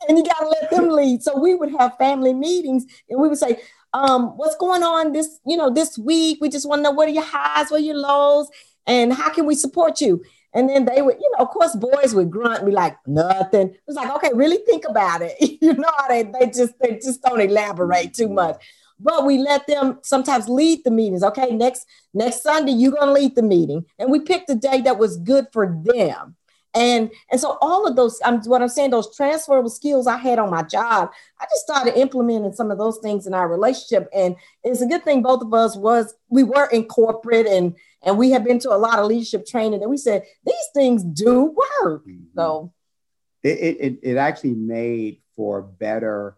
and 0.07 0.17
you 0.17 0.23
gotta 0.23 0.47
let 0.47 0.69
them 0.69 0.89
lead. 0.89 1.23
So 1.23 1.39
we 1.39 1.55
would 1.55 1.71
have 1.71 1.97
family 1.97 2.33
meetings 2.33 2.85
and 3.09 3.19
we 3.19 3.27
would 3.27 3.39
say, 3.39 3.59
um, 3.93 4.37
what's 4.37 4.55
going 4.57 4.83
on 4.83 5.13
this, 5.13 5.39
you 5.45 5.57
know, 5.57 5.69
this 5.69 5.97
week? 5.97 6.39
We 6.41 6.49
just 6.49 6.67
want 6.67 6.79
to 6.79 6.83
know 6.83 6.91
what 6.91 7.07
are 7.07 7.11
your 7.11 7.23
highs, 7.23 7.71
what 7.71 7.81
are 7.81 7.83
your 7.83 7.97
lows, 7.97 8.49
and 8.85 9.13
how 9.13 9.29
can 9.29 9.45
we 9.45 9.55
support 9.55 10.01
you? 10.01 10.23
And 10.53 10.69
then 10.69 10.85
they 10.85 11.01
would, 11.01 11.17
you 11.19 11.31
know, 11.31 11.43
of 11.43 11.49
course, 11.49 11.75
boys 11.75 12.15
would 12.15 12.31
grunt 12.31 12.59
and 12.59 12.65
be 12.65 12.71
like, 12.71 12.97
nothing. 13.05 13.69
It 13.69 13.81
was 13.85 13.95
like, 13.95 14.09
okay, 14.15 14.31
really 14.33 14.57
think 14.65 14.85
about 14.87 15.21
it. 15.21 15.35
you 15.61 15.73
know, 15.73 15.91
they, 16.09 16.23
they 16.23 16.47
just 16.47 16.73
they 16.79 16.95
just 16.95 17.21
don't 17.21 17.41
elaborate 17.41 18.13
too 18.13 18.29
much 18.29 18.61
but 18.99 19.25
we 19.25 19.37
let 19.37 19.67
them 19.67 19.99
sometimes 20.03 20.49
lead 20.49 20.83
the 20.83 20.91
meetings. 20.91 21.23
Okay, 21.23 21.51
next 21.51 21.85
next 22.13 22.41
Sunday 22.41 22.71
you're 22.71 22.93
gonna 22.93 23.11
lead 23.11 23.35
the 23.35 23.43
meeting, 23.43 23.85
and 23.99 24.11
we 24.11 24.19
picked 24.19 24.49
a 24.49 24.55
day 24.55 24.81
that 24.81 24.97
was 24.97 25.17
good 25.17 25.45
for 25.51 25.79
them. 25.83 26.35
And 26.77 27.11
and 27.31 27.41
so 27.41 27.57
all 27.59 27.87
of 27.87 27.95
those, 27.95 28.19
I'm 28.23 28.39
what 28.41 28.61
I'm 28.61 28.69
saying, 28.69 28.91
those 28.91 29.15
transferable 29.15 29.69
skills 29.69 30.05
I 30.05 30.17
had 30.17 30.37
on 30.37 30.51
my 30.51 30.61
job, 30.61 31.09
I 31.39 31.45
just 31.45 31.63
started 31.63 31.99
implementing 31.99 32.53
some 32.53 32.69
of 32.69 32.77
those 32.77 32.99
things 32.99 33.25
in 33.25 33.33
our 33.33 33.47
relationship. 33.47 34.07
And 34.13 34.35
it's 34.63 34.81
a 34.81 34.85
good 34.85 35.03
thing 35.03 35.23
both 35.23 35.41
of 35.41 35.51
us 35.53 35.75
was 35.75 36.13
we 36.29 36.43
were 36.43 36.67
in 36.67 36.85
corporate 36.85 37.47
and 37.47 37.75
and 38.03 38.17
we 38.17 38.29
had 38.29 38.45
been 38.45 38.59
to 38.59 38.69
a 38.69 38.77
lot 38.77 38.99
of 38.99 39.07
leadership 39.07 39.47
training, 39.47 39.81
and 39.81 39.89
we 39.89 39.97
said 39.97 40.23
these 40.45 40.55
things 40.75 41.03
do 41.03 41.45
work. 41.45 42.05
Mm-hmm. 42.05 42.25
So 42.35 42.71
it, 43.41 43.77
it 43.79 43.99
it 44.03 44.17
actually 44.17 44.53
made 44.53 45.21
for 45.35 45.63
better 45.63 46.37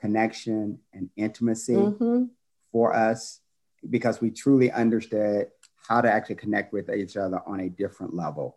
connection 0.00 0.78
and 0.94 1.10
intimacy 1.14 1.74
mm-hmm. 1.74 2.24
for 2.72 2.94
us 2.94 3.40
because 3.90 4.22
we 4.22 4.30
truly 4.30 4.72
understood 4.72 5.48
how 5.76 6.00
to 6.00 6.10
actually 6.10 6.36
connect 6.36 6.72
with 6.72 6.88
each 6.90 7.18
other 7.18 7.42
on 7.46 7.60
a 7.60 7.68
different 7.68 8.14
level. 8.14 8.56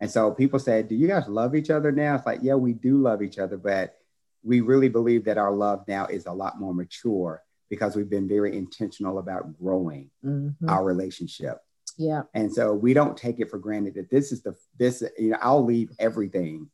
And 0.00 0.10
so 0.10 0.30
people 0.30 0.58
said, 0.58 0.88
Do 0.88 0.94
you 0.94 1.08
guys 1.08 1.28
love 1.28 1.54
each 1.54 1.70
other 1.70 1.92
now? 1.92 2.16
It's 2.16 2.26
like, 2.26 2.40
yeah, 2.42 2.54
we 2.54 2.72
do 2.72 2.98
love 2.98 3.22
each 3.22 3.38
other, 3.38 3.56
but 3.56 3.96
we 4.42 4.60
really 4.60 4.88
believe 4.88 5.24
that 5.24 5.38
our 5.38 5.52
love 5.52 5.84
now 5.88 6.06
is 6.06 6.26
a 6.26 6.32
lot 6.32 6.60
more 6.60 6.74
mature 6.74 7.42
because 7.68 7.96
we've 7.96 8.08
been 8.08 8.28
very 8.28 8.56
intentional 8.56 9.18
about 9.18 9.58
growing 9.58 10.10
mm-hmm. 10.24 10.68
our 10.68 10.84
relationship. 10.84 11.58
Yeah. 11.96 12.22
And 12.32 12.52
so 12.52 12.72
we 12.72 12.94
don't 12.94 13.16
take 13.16 13.40
it 13.40 13.50
for 13.50 13.58
granted 13.58 13.94
that 13.94 14.10
this 14.10 14.30
is 14.30 14.42
the 14.42 14.54
this, 14.78 15.02
you 15.18 15.30
know, 15.30 15.38
I'll 15.42 15.64
leave 15.64 15.90
everything 15.98 16.70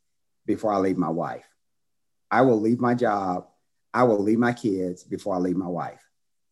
before 0.47 0.73
I 0.73 0.79
leave 0.79 0.99
my 0.99 1.09
wife. 1.09 1.49
I 2.31 2.43
will 2.43 2.61
leave 2.61 2.81
my 2.81 2.95
job 2.95 3.47
I 3.95 4.03
will 4.03 4.19
leave 4.19 4.41
my 4.41 4.53
kids 4.53 5.05
before 5.05 5.37
I 5.37 5.39
leave 5.39 5.57
my 5.57 5.69
wife. 5.69 6.03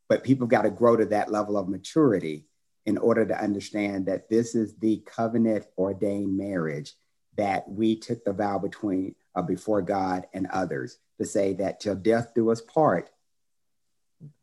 But 0.09 0.23
people 0.23 0.47
got 0.47 0.63
to 0.63 0.71
grow 0.71 0.97
to 0.97 1.07
that 1.07 1.33
level 1.33 1.59
of 1.59 1.69
maturity 1.69 2.47
in 2.87 2.99
order 2.99 3.25
to 3.25 3.41
understand 3.41 4.07
that 4.07 4.29
this 4.29 4.55
is 4.55 4.75
the 4.77 4.99
covenant 5.07 5.67
ordained 5.79 6.37
marriage 6.37 6.95
that 7.37 7.69
we 7.69 7.97
took 7.97 8.25
the 8.25 8.33
vow 8.33 8.59
between 8.59 9.15
uh, 9.35 9.43
before 9.43 9.83
God 9.83 10.27
and 10.35 10.47
others 10.49 10.99
to 11.19 11.25
say 11.25 11.55
that 11.55 11.81
till 11.81 11.95
death 11.95 12.33
do 12.35 12.51
us 12.51 12.61
part. 12.61 13.11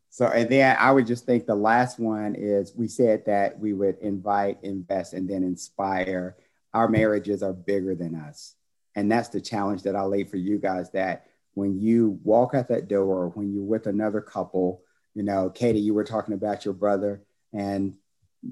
So, 0.08 0.26
and 0.26 0.48
then 0.48 0.76
I 0.78 0.90
would 0.90 1.06
just 1.06 1.24
think 1.24 1.46
the 1.46 1.54
last 1.54 2.00
one 2.00 2.34
is 2.34 2.74
we 2.74 2.88
said 2.88 3.24
that 3.26 3.58
we 3.58 3.72
would 3.72 3.98
invite, 3.98 4.58
invest, 4.62 5.12
and 5.12 5.28
then 5.28 5.44
inspire. 5.44 6.36
Our 6.74 6.88
marriages 6.88 7.44
are 7.44 7.52
bigger 7.52 7.94
than 7.94 8.16
us. 8.16 8.54
And 8.96 9.10
that's 9.10 9.28
the 9.28 9.40
challenge 9.40 9.84
that 9.84 9.94
I 9.94 10.02
lay 10.02 10.24
for 10.24 10.36
you 10.36 10.58
guys 10.58 10.90
that 10.92 11.26
when 11.54 11.78
you 11.78 12.18
walk 12.24 12.54
out 12.54 12.68
that 12.68 12.88
door, 12.88 13.28
when 13.34 13.52
you're 13.52 13.62
with 13.62 13.86
another 13.86 14.20
couple, 14.20 14.82
you 15.14 15.22
know, 15.22 15.48
Katie, 15.48 15.80
you 15.80 15.94
were 15.94 16.04
talking 16.04 16.34
about 16.34 16.64
your 16.64 16.74
brother 16.74 17.22
and 17.52 17.94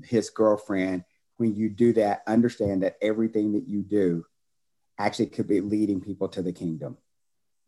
his 0.05 0.31
girlfriend. 0.31 1.05
When 1.37 1.55
you 1.55 1.68
do 1.68 1.92
that, 1.94 2.22
understand 2.27 2.83
that 2.83 2.96
everything 3.01 3.53
that 3.53 3.68
you 3.68 3.83
do 3.83 4.24
actually 4.98 5.27
could 5.27 5.46
be 5.46 5.61
leading 5.61 6.01
people 6.01 6.29
to 6.29 6.42
the 6.42 6.53
kingdom. 6.53 6.96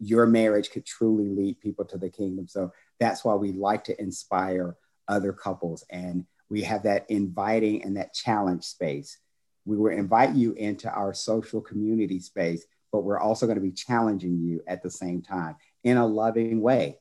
Your 0.00 0.26
marriage 0.26 0.70
could 0.70 0.87
truly 0.87 1.28
lead 1.28 1.61
people 1.61 1.85
to 1.87 1.98
the 1.98 2.11
kingdom. 2.11 2.48
So 2.48 2.72
that's 2.98 3.24
why 3.24 3.35
we 3.35 3.52
like 3.52 3.85
to 3.85 4.00
inspire 4.00 4.76
other 5.06 5.33
couples. 5.33 5.85
And 5.90 6.26
we 6.48 6.62
have 6.62 6.83
that 6.85 7.06
inviting 7.09 7.85
and 7.85 7.96
that 7.96 8.14
challenge 8.14 8.64
space. 8.64 9.18
We 9.64 9.76
will 9.76 9.92
invite 9.92 10.35
you 10.35 10.52
into 10.54 10.90
our 10.90 11.14
social 11.14 11.61
community 11.61 12.18
space 12.18 12.66
but 12.92 13.04
we're 13.04 13.18
also 13.18 13.46
going 13.46 13.56
to 13.56 13.62
be 13.62 13.72
challenging 13.72 14.38
you 14.38 14.62
at 14.66 14.83
the 14.83 14.90
same 14.90 15.22
time 15.22 15.56
in 15.85 15.96
a 15.96 16.06
loving 16.06 16.61
way 16.61 16.98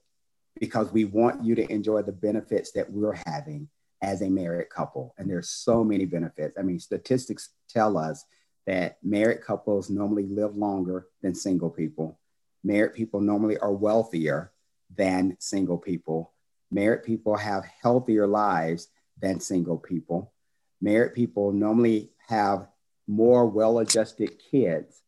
because 0.60 0.92
we 0.92 1.06
want 1.06 1.44
you 1.44 1.56
to 1.56 1.72
enjoy 1.72 2.02
the 2.02 2.12
benefits 2.12 2.72
that 2.74 2.92
we're 2.92 3.18
having 3.26 3.68
as 4.02 4.22
a 4.22 4.30
married 4.30 4.70
couple. 4.70 5.14
And 5.18 5.30
there's 5.30 5.50
so 5.50 5.84
many 5.84 6.06
benefits. 6.06 6.58
I 6.58 6.62
mean, 6.62 6.80
statistics 6.80 7.50
tell 7.70 7.98
us 7.98 8.26
that 8.66 8.98
married 9.04 9.42
couples 9.42 9.90
normally 9.90 10.28
live 10.28 10.56
longer 10.56 11.08
than 11.22 11.36
single 11.36 11.70
people. 11.70 12.20
Married 12.64 12.94
people 12.94 13.20
normally 13.22 13.58
are 13.58 13.74
wealthier 13.74 14.52
than 14.96 15.36
single 15.40 15.78
people. 15.78 16.34
Married 16.72 17.04
people 17.04 17.36
have 17.36 17.66
healthier 17.82 18.28
lives 18.28 18.90
than 19.20 19.40
single 19.40 19.78
people. 19.78 20.34
Married 20.82 21.14
people 21.14 21.52
normally 21.52 22.12
have 22.28 22.68
more 23.08 23.48
well 23.48 23.80
adjusted 23.80 24.40
kids 24.52 25.02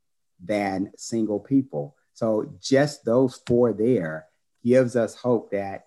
than 0.43 0.91
single 0.97 1.39
people. 1.39 1.95
So 2.13 2.53
just 2.59 3.05
those 3.05 3.41
four 3.47 3.73
there 3.73 4.27
gives 4.63 4.95
us 4.95 5.15
hope 5.15 5.51
that 5.51 5.85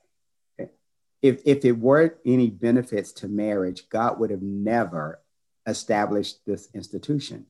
if, 1.25 1.41
if 1.47 1.65
it 1.65 1.73
weren't 1.73 2.13
any 2.27 2.51
benefits 2.51 3.11
to 3.11 3.29
marriage, 3.29 3.89
God 3.89 4.21
would 4.21 4.29
have 4.29 4.43
never 4.43 5.23
established 5.67 6.45
this 6.45 6.69
institution. 6.75 7.47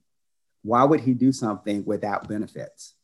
Why 0.63 0.85
would 0.85 1.01
he 1.01 1.13
do 1.13 1.33
something 1.33 1.85
without 1.85 2.29
benefits? 2.29 2.95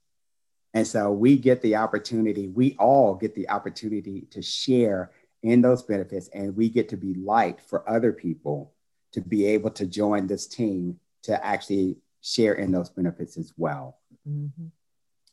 And 0.72 0.86
so 0.86 1.10
we 1.10 1.36
get 1.38 1.60
the 1.60 1.74
opportunity, 1.74 2.46
we 2.46 2.76
all 2.78 3.16
get 3.16 3.34
the 3.34 3.48
opportunity 3.48 4.28
to 4.30 4.42
share 4.42 5.10
in 5.42 5.60
those 5.60 5.82
benefits, 5.82 6.28
and 6.28 6.56
we 6.56 6.68
get 6.68 6.90
to 6.90 6.96
be 6.96 7.14
light 7.14 7.60
for 7.60 7.82
other 7.90 8.12
people 8.12 8.72
to 9.10 9.20
be 9.20 9.46
able 9.46 9.70
to 9.70 9.86
join 9.86 10.28
this 10.28 10.46
team 10.46 11.00
to 11.24 11.44
actually 11.44 11.96
share 12.20 12.54
in 12.54 12.70
those 12.70 12.90
benefits 12.90 13.36
as 13.36 13.52
well. 13.56 13.98
Mm-hmm. 14.28 14.66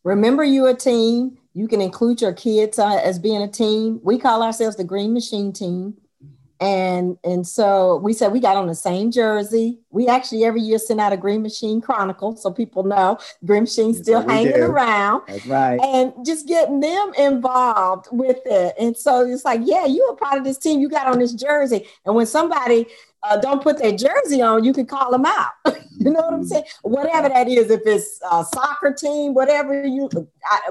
Remember, 0.04 0.43
you're 0.43 0.69
a 0.69 0.73
team. 0.73 1.38
You 1.58 1.67
can 1.67 1.82
include 1.82 2.22
your 2.22 2.34
kids 2.34 2.78
uh, 2.78 3.02
as 3.04 3.17
being 3.17 3.41
a 3.41 3.48
team. 3.48 4.00
We 4.04 4.20
call 4.20 4.43
ourselves 4.43 4.76
the 4.76 4.84
Green 4.84 5.12
Machine 5.12 5.52
Team. 5.52 5.96
And 6.60 7.17
and 7.24 7.46
so 7.48 7.98
we 7.98 8.13
said 8.13 8.32
we 8.32 8.39
got 8.39 8.58
on 8.58 8.67
the 8.67 8.76
same 8.76 9.12
jersey. 9.12 9.80
We 9.91 10.08
actually 10.08 10.43
every 10.43 10.62
year 10.62 10.80
send 10.80 11.00
out 11.00 11.13
a 11.13 11.17
Green 11.17 11.43
Machine 11.43 11.82
Chronicle 11.82 12.36
so 12.36 12.52
people 12.52 12.84
know 12.84 13.20
Green 13.46 13.63
Machine's 13.63 14.00
still 14.00 14.28
hanging 14.28 14.54
do. 14.54 14.65
around. 14.65 15.22
That's 15.28 15.46
right. 15.46 15.80
And 15.80 16.13
just 16.26 16.48
getting 16.48 16.80
them 16.80 17.13
involved 17.17 18.08
with 18.12 18.39
it. 18.46 18.74
And 18.80 18.98
so 18.98 19.26
it's 19.26 19.46
like, 19.46 19.62
yeah, 19.63 19.86
you 19.86 20.04
are 20.04 20.15
part 20.15 20.39
of 20.39 20.43
this 20.43 20.58
team. 20.58 20.80
You 20.80 20.89
got 20.89 21.08
on 21.08 21.20
this 21.20 21.34
jersey. 21.34 21.86
And 22.06 22.15
when 22.15 22.26
somebody 22.26 22.88
uh, 23.24 23.38
don't 23.38 23.62
put 23.62 23.78
their 23.78 23.96
jersey 23.96 24.41
on, 24.41 24.63
you 24.63 24.74
can 24.74 24.86
call 24.86 25.12
them 25.12 25.26
out. 25.26 25.52
you 26.00 26.12
know 26.12 26.22
what 26.22 26.34
I'm 26.34 26.43
saying? 26.43 26.63
Whatever 26.82 27.30
that 27.30 27.48
is, 27.48 27.70
if 27.70 27.82
it's 27.86 28.20
a 28.32 28.43
soccer 28.46 28.93
team, 28.93 29.34
whatever 29.34 29.86
you, 29.86 30.10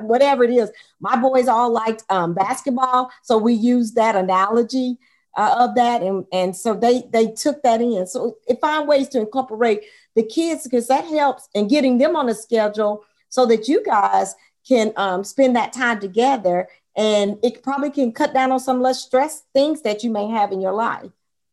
whatever 0.01 0.45
it 0.45 0.51
is. 0.51 0.71
My 1.01 1.17
boys 1.17 1.49
all 1.49 1.71
liked 1.71 2.05
um, 2.09 2.35
basketball, 2.35 3.11
so 3.23 3.37
we 3.39 3.53
use 3.53 3.93
that 3.93 4.17
analogy 4.17 4.99
uh, 5.37 5.57
of 5.59 5.75
that, 5.77 6.03
and 6.03 6.25
and 6.33 6.57
so 6.57 6.75
they 6.75 7.05
they 7.11 7.31
took 7.31 7.63
that 7.63 7.81
in. 7.81 8.07
So 8.07 8.37
it 8.49 8.61
find 8.61 8.89
ways 8.89 9.09
to 9.11 9.21
incorporate 9.21 9.85
the 10.15 10.23
kids 10.23 10.65
because 10.65 10.89
that 10.89 11.05
helps 11.05 11.49
in 11.55 11.69
getting 11.69 11.99
them 11.99 12.17
on 12.17 12.29
a 12.29 12.35
schedule 12.35 13.05
so 13.29 13.47
that 13.47 13.69
you 13.69 13.85
guys 13.85 14.35
can 14.67 14.93
um, 14.97 15.23
spend 15.23 15.57
that 15.57 15.73
time 15.73 16.01
together, 16.01 16.69
and 16.97 17.39
it 17.43 17.63
probably 17.63 17.91
can 17.91 18.13
cut 18.13 18.35
down 18.35 18.53
on 18.53 18.61
some 18.61 18.81
less 18.81 19.03
stress 19.03 19.45
things 19.53 19.83
that 19.83 20.03
you 20.03 20.11
may 20.11 20.27
have 20.29 20.53
in 20.53 20.61
your 20.61 20.73
life 20.73 21.11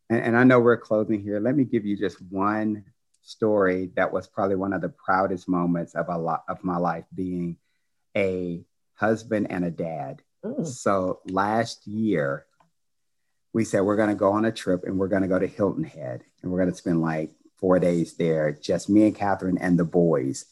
and, 0.09 0.23
and 0.23 0.37
I 0.37 0.43
know 0.43 0.59
we're 0.59 0.77
closing 0.77 1.21
here. 1.21 1.39
Let 1.39 1.55
me 1.55 1.63
give 1.63 1.85
you 1.85 1.97
just 1.97 2.21
one 2.29 2.83
story 3.23 3.91
that 3.95 4.11
was 4.11 4.27
probably 4.27 4.55
one 4.55 4.73
of 4.73 4.81
the 4.81 4.89
proudest 4.89 5.47
moments 5.47 5.95
of 5.95 6.07
a 6.09 6.17
lot 6.17 6.43
of 6.47 6.63
my 6.63 6.77
life 6.77 7.05
being 7.15 7.57
a 8.15 8.63
husband 8.95 9.47
and 9.49 9.65
a 9.65 9.71
dad. 9.71 10.21
Mm. 10.43 10.67
So 10.67 11.19
last 11.25 11.87
year, 11.87 12.45
we 13.53 13.63
said 13.63 13.81
we're 13.81 13.95
going 13.95 14.09
to 14.09 14.15
go 14.15 14.31
on 14.31 14.45
a 14.45 14.51
trip 14.51 14.83
and 14.83 14.97
we're 14.97 15.07
going 15.07 15.21
to 15.21 15.27
go 15.27 15.39
to 15.39 15.47
Hilton 15.47 15.83
Head 15.83 16.23
and 16.41 16.51
we're 16.51 16.59
going 16.59 16.71
to 16.71 16.77
spend 16.77 17.01
like 17.01 17.31
four 17.57 17.79
days 17.79 18.15
there, 18.15 18.51
just 18.51 18.89
me 18.89 19.05
and 19.05 19.15
Catherine 19.15 19.57
and 19.59 19.79
the 19.79 19.85
boys. 19.85 20.45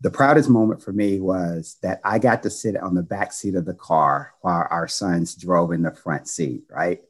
the 0.00 0.10
proudest 0.10 0.48
moment 0.48 0.80
for 0.82 0.92
me 0.92 1.18
was 1.20 1.76
that 1.82 2.00
I 2.04 2.18
got 2.18 2.44
to 2.44 2.50
sit 2.50 2.76
on 2.76 2.94
the 2.94 3.02
back 3.02 3.32
seat 3.32 3.56
of 3.56 3.64
the 3.64 3.74
car 3.74 4.32
while 4.42 4.66
our 4.70 4.86
sons 4.86 5.34
drove 5.34 5.72
in 5.72 5.82
the 5.82 5.90
front 5.90 6.28
seat, 6.28 6.62
right? 6.70 7.02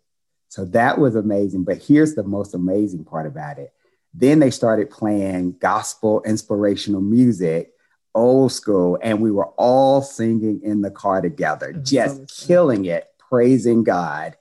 So 0.49 0.65
that 0.67 0.99
was 0.99 1.15
amazing. 1.15 1.65
But 1.65 1.83
here's 1.83 2.15
the 2.15 2.23
most 2.23 2.55
amazing 2.55 3.05
part 3.05 3.27
about 3.27 3.59
it. 3.59 3.75
Then 4.15 4.39
they 4.39 4.51
started 4.51 4.89
playing 4.91 5.59
gospel 5.59 6.23
inspirational 6.23 7.03
music, 7.03 7.73
old 8.15 8.53
school, 8.53 8.99
and 9.03 9.21
we 9.21 9.31
were 9.31 9.49
all 9.59 10.01
singing 10.01 10.63
in 10.63 10.81
the 10.81 10.91
car 10.91 11.21
together, 11.21 11.75
just 11.75 12.47
killing 12.47 12.87
it, 12.87 13.07
praising 13.19 13.85
God. 13.85 14.35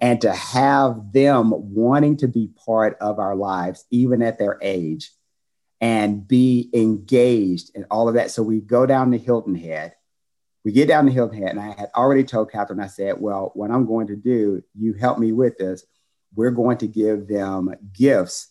And 0.00 0.20
to 0.20 0.32
have 0.32 1.12
them 1.12 1.52
wanting 1.74 2.18
to 2.18 2.28
be 2.28 2.50
part 2.64 2.98
of 3.00 3.18
our 3.18 3.34
lives, 3.34 3.86
even 3.90 4.22
at 4.22 4.38
their 4.38 4.58
age, 4.60 5.10
and 5.80 6.26
be 6.26 6.70
engaged 6.74 7.70
in 7.74 7.84
all 7.90 8.08
of 8.08 8.14
that. 8.14 8.30
So 8.30 8.42
we 8.42 8.60
go 8.60 8.86
down 8.86 9.10
to 9.12 9.18
Hilton 9.18 9.54
Head. 9.54 9.94
We 10.64 10.72
get 10.72 10.88
down 10.88 11.06
to 11.06 11.12
Hilton 11.12 11.40
Head, 11.40 11.50
and 11.50 11.60
I 11.60 11.74
had 11.78 11.90
already 11.94 12.24
told 12.24 12.50
Catherine, 12.50 12.80
I 12.80 12.88
said, 12.88 13.20
Well, 13.20 13.52
what 13.54 13.70
I'm 13.70 13.86
going 13.86 14.08
to 14.08 14.16
do, 14.16 14.62
you 14.74 14.92
help 14.94 15.18
me 15.18 15.32
with 15.32 15.56
this. 15.58 15.84
We're 16.34 16.50
going 16.50 16.78
to 16.78 16.86
give 16.86 17.28
them 17.28 17.74
gifts 17.92 18.48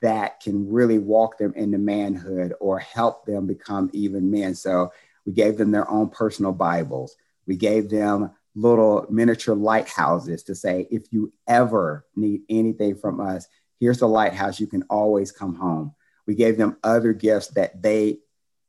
that 0.00 0.40
can 0.40 0.70
really 0.70 0.98
walk 0.98 1.38
them 1.38 1.52
into 1.54 1.78
manhood 1.78 2.54
or 2.60 2.78
help 2.78 3.26
them 3.26 3.46
become 3.46 3.90
even 3.92 4.30
men. 4.30 4.54
So 4.54 4.90
we 5.26 5.32
gave 5.32 5.58
them 5.58 5.70
their 5.70 5.88
own 5.90 6.08
personal 6.08 6.52
Bibles. 6.52 7.14
We 7.46 7.56
gave 7.56 7.90
them 7.90 8.30
little 8.54 9.06
miniature 9.10 9.54
lighthouses 9.54 10.42
to 10.44 10.54
say, 10.54 10.86
if 10.90 11.04
you 11.10 11.32
ever 11.46 12.06
need 12.14 12.42
anything 12.48 12.96
from 12.96 13.20
us, 13.20 13.46
here's 13.80 13.98
the 13.98 14.08
lighthouse. 14.08 14.60
You 14.60 14.66
can 14.66 14.82
always 14.90 15.32
come 15.32 15.54
home 15.54 15.94
we 16.26 16.34
gave 16.34 16.56
them 16.56 16.76
other 16.82 17.12
gifts 17.12 17.48
that 17.48 17.82
they 17.82 18.18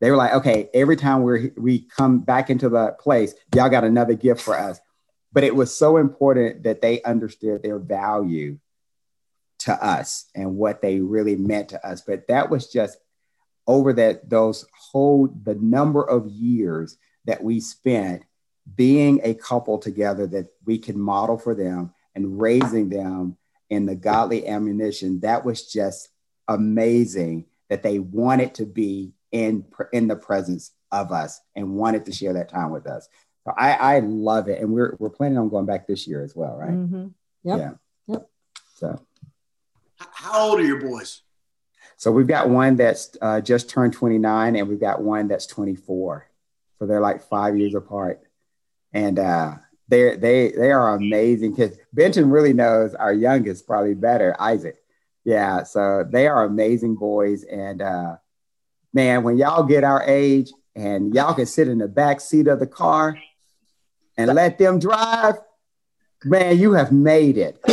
they 0.01 0.11
were 0.11 0.17
like, 0.17 0.33
okay, 0.33 0.69
every 0.73 0.97
time 0.97 1.23
we 1.23 1.51
we 1.55 1.79
come 1.79 2.19
back 2.19 2.49
into 2.49 2.69
the 2.69 2.95
place, 2.99 3.33
y'all 3.55 3.69
got 3.69 3.85
another 3.85 4.15
gift 4.15 4.41
for 4.41 4.57
us. 4.57 4.79
But 5.31 5.43
it 5.43 5.55
was 5.55 5.75
so 5.75 5.97
important 5.97 6.63
that 6.63 6.81
they 6.81 7.01
understood 7.03 7.63
their 7.63 7.79
value 7.79 8.59
to 9.59 9.73
us 9.73 10.25
and 10.35 10.57
what 10.57 10.81
they 10.81 10.99
really 10.99 11.35
meant 11.35 11.69
to 11.69 11.87
us. 11.87 12.01
But 12.01 12.27
that 12.27 12.49
was 12.49 12.67
just 12.67 12.97
over 13.65 13.93
that 13.93 14.29
those 14.29 14.65
whole 14.77 15.27
the 15.27 15.55
number 15.55 16.03
of 16.03 16.27
years 16.27 16.97
that 17.25 17.41
we 17.41 17.61
spent 17.61 18.23
being 18.75 19.19
a 19.23 19.33
couple 19.33 19.77
together 19.77 20.27
that 20.27 20.47
we 20.65 20.77
can 20.77 20.99
model 20.99 21.37
for 21.37 21.53
them 21.53 21.93
and 22.15 22.39
raising 22.39 22.89
them 22.89 23.37
in 23.69 23.85
the 23.85 23.95
godly 23.95 24.47
ammunition 24.47 25.19
that 25.21 25.43
was 25.43 25.71
just 25.71 26.09
amazing 26.47 27.45
that 27.69 27.83
they 27.83 27.99
wanted 27.99 28.53
to 28.55 28.65
be 28.65 29.13
in 29.31 29.65
in 29.91 30.07
the 30.07 30.15
presence 30.15 30.71
of 30.91 31.11
us 31.11 31.41
and 31.55 31.75
wanted 31.75 32.05
to 32.05 32.11
share 32.11 32.33
that 32.33 32.49
time 32.49 32.69
with 32.69 32.85
us. 32.87 33.09
So 33.45 33.53
I, 33.57 33.71
I 33.73 33.99
love 33.99 34.47
it, 34.47 34.61
and 34.61 34.71
we're 34.71 34.95
we're 34.99 35.09
planning 35.09 35.37
on 35.37 35.49
going 35.49 35.65
back 35.65 35.87
this 35.87 36.07
year 36.07 36.23
as 36.23 36.35
well, 36.35 36.55
right? 36.55 36.71
Mm-hmm. 36.71 37.07
Yep. 37.43 37.57
Yeah. 37.57 37.71
Yep. 38.07 38.29
So, 38.75 39.05
how 39.97 40.49
old 40.49 40.59
are 40.59 40.65
your 40.65 40.79
boys? 40.79 41.21
So 41.97 42.11
we've 42.11 42.27
got 42.27 42.49
one 42.49 42.75
that's 42.75 43.15
uh, 43.21 43.41
just 43.41 43.69
turned 43.69 43.93
29, 43.93 44.55
and 44.55 44.67
we've 44.67 44.79
got 44.79 45.01
one 45.01 45.27
that's 45.27 45.45
24. 45.47 46.27
So 46.79 46.85
they're 46.85 46.99
like 46.99 47.21
five 47.21 47.57
years 47.57 47.75
apart, 47.75 48.21
and 48.93 49.19
uh, 49.19 49.55
they 49.87 50.15
they 50.15 50.51
they 50.51 50.71
are 50.71 50.95
amazing 50.95 51.55
kids. 51.55 51.77
Benton 51.91 52.29
really 52.29 52.53
knows 52.53 52.93
our 52.95 53.13
youngest 53.13 53.67
probably 53.67 53.93
better, 53.93 54.35
Isaac. 54.39 54.77
Yeah, 55.23 55.63
so 55.63 56.05
they 56.09 56.27
are 56.27 56.45
amazing 56.45 56.95
boys. 56.95 57.43
And 57.43 57.81
uh, 57.81 58.17
man, 58.93 59.23
when 59.23 59.37
y'all 59.37 59.63
get 59.63 59.83
our 59.83 60.03
age 60.03 60.51
and 60.75 61.13
y'all 61.13 61.33
can 61.33 61.45
sit 61.45 61.67
in 61.67 61.77
the 61.77 61.87
back 61.87 62.21
seat 62.21 62.47
of 62.47 62.59
the 62.59 62.67
car 62.67 63.17
and 64.17 64.33
let 64.33 64.57
them 64.57 64.79
drive, 64.79 65.35
man, 66.25 66.57
you 66.57 66.73
have 66.73 66.91
made 66.91 67.37
it. 67.37 67.59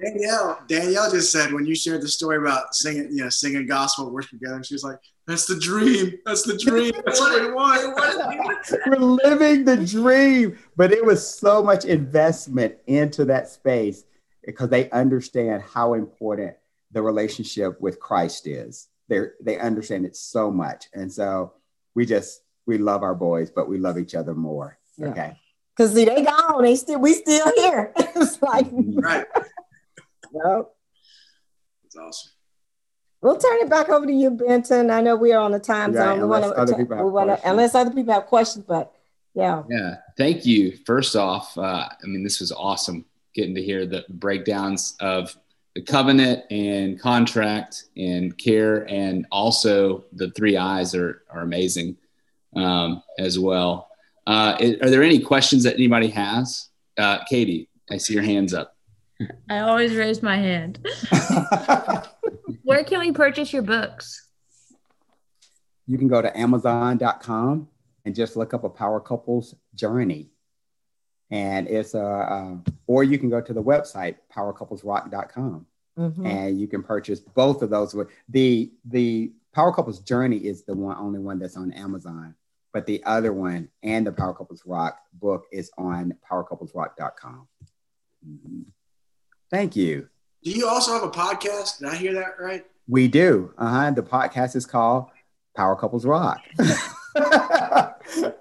Danielle, 0.00 0.60
Danielle 0.66 1.10
just 1.10 1.30
said 1.30 1.52
when 1.52 1.66
you 1.66 1.74
shared 1.74 2.02
the 2.02 2.08
story 2.08 2.38
about 2.38 2.74
singing, 2.74 3.08
you 3.10 3.22
know, 3.22 3.28
singing 3.28 3.66
gospel 3.66 4.10
worship 4.10 4.38
together, 4.38 4.62
she 4.64 4.74
was 4.74 4.82
like, 4.84 4.98
"That's 5.30 5.46
the 5.46 5.58
dream. 5.58 6.18
That's 6.26 6.42
the 6.42 6.58
dream. 6.58 6.92
That's 7.06 7.20
what 7.20 7.40
we 7.40 7.52
want." 7.52 7.96
We're 8.86 8.96
living 8.96 9.64
the 9.64 9.76
dream, 9.76 10.58
but 10.76 10.92
it 10.92 11.04
was 11.04 11.26
so 11.26 11.62
much 11.62 11.84
investment 11.84 12.74
into 12.86 13.24
that 13.26 13.48
space 13.48 14.04
because 14.44 14.68
they 14.70 14.90
understand 14.90 15.62
how 15.62 15.94
important 15.94 16.56
the 16.90 17.00
relationship 17.00 17.80
with 17.80 18.00
Christ 18.00 18.46
is. 18.46 18.88
They 19.08 19.20
they 19.40 19.58
understand 19.58 20.04
it 20.04 20.16
so 20.16 20.50
much, 20.50 20.86
and 20.92 21.12
so 21.12 21.54
we 21.94 22.06
just 22.06 22.42
we 22.66 22.78
love 22.78 23.02
our 23.02 23.14
boys, 23.14 23.50
but 23.50 23.68
we 23.68 23.78
love 23.78 23.98
each 23.98 24.14
other 24.14 24.34
more. 24.34 24.78
Yeah. 24.96 25.08
Okay. 25.08 25.36
Cause 25.76 25.94
see, 25.94 26.04
they 26.04 26.22
gone. 26.22 26.62
They 26.62 26.76
still 26.76 27.00
we 27.00 27.14
still 27.14 27.50
here. 27.56 27.92
it's 27.96 28.42
like 28.42 28.66
right. 28.72 29.26
Yep. 30.32 30.70
That's 31.82 31.96
awesome. 31.96 32.30
We'll 33.22 33.36
turn 33.36 33.58
it 33.60 33.68
back 33.68 33.88
over 33.90 34.06
to 34.06 34.12
you, 34.12 34.30
Benton. 34.30 34.90
I 34.90 35.00
know 35.02 35.14
we 35.16 35.32
are 35.32 35.42
on 35.42 35.52
the 35.52 35.58
time 35.60 35.92
Right, 35.92 36.04
zone. 36.04 36.16
We 36.18 36.22
unless 36.24 36.42
want 36.44 36.56
other 36.56 36.72
to, 36.72 36.78
people 36.78 36.96
have 36.96 37.04
we 37.04 37.10
want 37.12 37.28
to, 37.28 37.34
questions. 37.34 37.50
unless 37.50 37.74
other 37.74 37.90
people 37.90 38.14
have 38.14 38.26
questions, 38.26 38.64
but 38.66 38.92
yeah. 39.34 39.62
Yeah, 39.68 39.96
thank 40.16 40.46
you. 40.46 40.76
First 40.86 41.16
off, 41.16 41.56
uh, 41.58 41.86
I 41.90 42.06
mean, 42.06 42.22
this 42.22 42.40
was 42.40 42.50
awesome 42.52 43.04
getting 43.34 43.54
to 43.54 43.62
hear 43.62 43.84
the 43.86 44.04
breakdowns 44.08 44.96
of 45.00 45.36
the 45.76 45.82
covenant 45.82 46.44
and 46.50 46.98
contract 46.98 47.84
and 47.96 48.36
care, 48.38 48.88
and 48.90 49.26
also 49.30 50.04
the 50.14 50.30
three 50.32 50.56
eyes 50.56 50.94
are, 50.94 51.22
are 51.30 51.42
amazing 51.42 51.96
um, 52.56 53.02
as 53.18 53.38
well. 53.38 53.88
Uh, 54.26 54.56
i- 54.58 54.78
are 54.82 54.90
there 54.90 55.02
any 55.02 55.20
questions 55.20 55.62
that 55.64 55.74
anybody 55.74 56.08
has? 56.08 56.68
Uh, 56.98 57.18
Katie, 57.28 57.68
I 57.90 57.98
see 57.98 58.14
your 58.14 58.22
hands 58.24 58.52
up. 58.54 58.74
I 59.50 59.60
always 59.60 59.94
raise 59.94 60.22
my 60.22 60.36
hand. 60.38 60.78
Where 62.70 62.84
can 62.84 63.00
we 63.00 63.10
purchase 63.10 63.52
your 63.52 63.62
books? 63.62 64.26
you 65.86 65.98
can 65.98 66.06
go 66.06 66.22
to 66.22 66.38
amazon.com 66.38 67.68
and 68.04 68.14
just 68.14 68.36
look 68.36 68.54
up 68.54 68.62
a 68.62 68.68
power 68.68 69.00
couples 69.00 69.56
journey 69.74 70.30
and 71.32 71.66
it's 71.66 71.94
a 71.94 72.00
uh, 72.04 72.56
or 72.86 73.02
you 73.02 73.18
can 73.18 73.28
go 73.28 73.40
to 73.40 73.52
the 73.52 73.60
website 73.62 74.14
powercouplesrock.com 74.32 75.66
Mhm. 75.98 76.24
and 76.24 76.60
you 76.60 76.68
can 76.68 76.84
purchase 76.84 77.18
both 77.18 77.62
of 77.62 77.70
those 77.70 77.96
the 78.28 78.72
the 78.84 79.32
power 79.52 79.72
couples 79.72 79.98
journey 79.98 80.36
is 80.36 80.62
the 80.62 80.74
one 80.76 80.96
only 80.96 81.18
one 81.18 81.40
that's 81.40 81.56
on 81.56 81.72
amazon 81.72 82.36
but 82.72 82.86
the 82.86 83.02
other 83.04 83.32
one 83.32 83.68
and 83.82 84.06
the 84.06 84.12
power 84.12 84.32
couples 84.32 84.62
rock 84.64 84.96
book 85.14 85.46
is 85.50 85.72
on 85.76 86.14
powercouplesrock.com 86.30 87.48
Mhm. 88.24 88.64
thank 89.50 89.74
you 89.74 90.08
Do 90.42 90.50
you 90.50 90.66
also 90.66 90.92
have 90.92 91.02
a 91.02 91.10
podcast? 91.10 91.78
Did 91.78 91.88
I 91.88 91.96
hear 91.96 92.14
that 92.14 92.40
right? 92.40 92.64
we 92.88 93.06
do. 93.08 93.52
Uh-huh. 93.58 93.90
The 93.92 94.02
podcast 94.02 94.56
is 94.56 94.66
called 94.66 95.06
Power 95.56 95.76
Couples 95.76 96.04
Rock. 96.04 96.40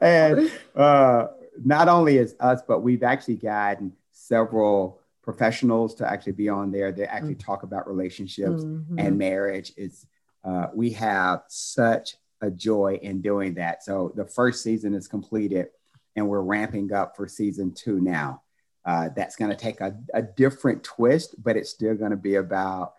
and 0.02 0.52
uh, 0.76 1.28
not 1.64 1.88
only 1.88 2.18
is 2.18 2.36
us, 2.40 2.62
but 2.68 2.80
we've 2.80 3.04
actually 3.04 3.36
gotten 3.36 3.94
several 4.12 5.00
professionals 5.22 5.94
to 5.96 6.10
actually 6.10 6.32
be 6.34 6.50
on 6.50 6.72
there. 6.72 6.92
They 6.92 7.04
actually 7.06 7.36
talk 7.36 7.64
about 7.64 7.88
relationships 7.88 8.64
Mhm. 8.64 8.96
and 8.98 9.18
marriage. 9.18 9.74
It's 9.78 10.06
uh, 10.44 10.68
we 10.74 10.92
have 10.92 11.44
such 11.50 12.16
a 12.42 12.50
joy 12.50 12.98
in 13.02 13.22
doing 13.22 13.56
that. 13.56 13.84
So 13.84 14.14
the 14.16 14.26
first 14.26 14.64
season 14.64 14.94
is 14.94 15.08
completed, 15.08 15.68
and 16.16 16.28
we're 16.30 16.42
ramping 16.42 16.94
up 16.94 17.16
for 17.18 17.28
season 17.28 17.74
two 17.74 18.00
now. 18.00 18.42
Uh, 18.86 19.10
that's 19.16 19.36
going 19.36 19.52
to 19.52 19.58
take 19.58 19.82
a, 19.82 19.96
a 20.14 20.22
different 20.22 20.84
twist, 20.84 21.36
but 21.44 21.58
it's 21.58 21.70
still 21.70 21.96
going 21.96 22.12
to 22.12 22.18
be 22.18 22.36
about 22.36 22.94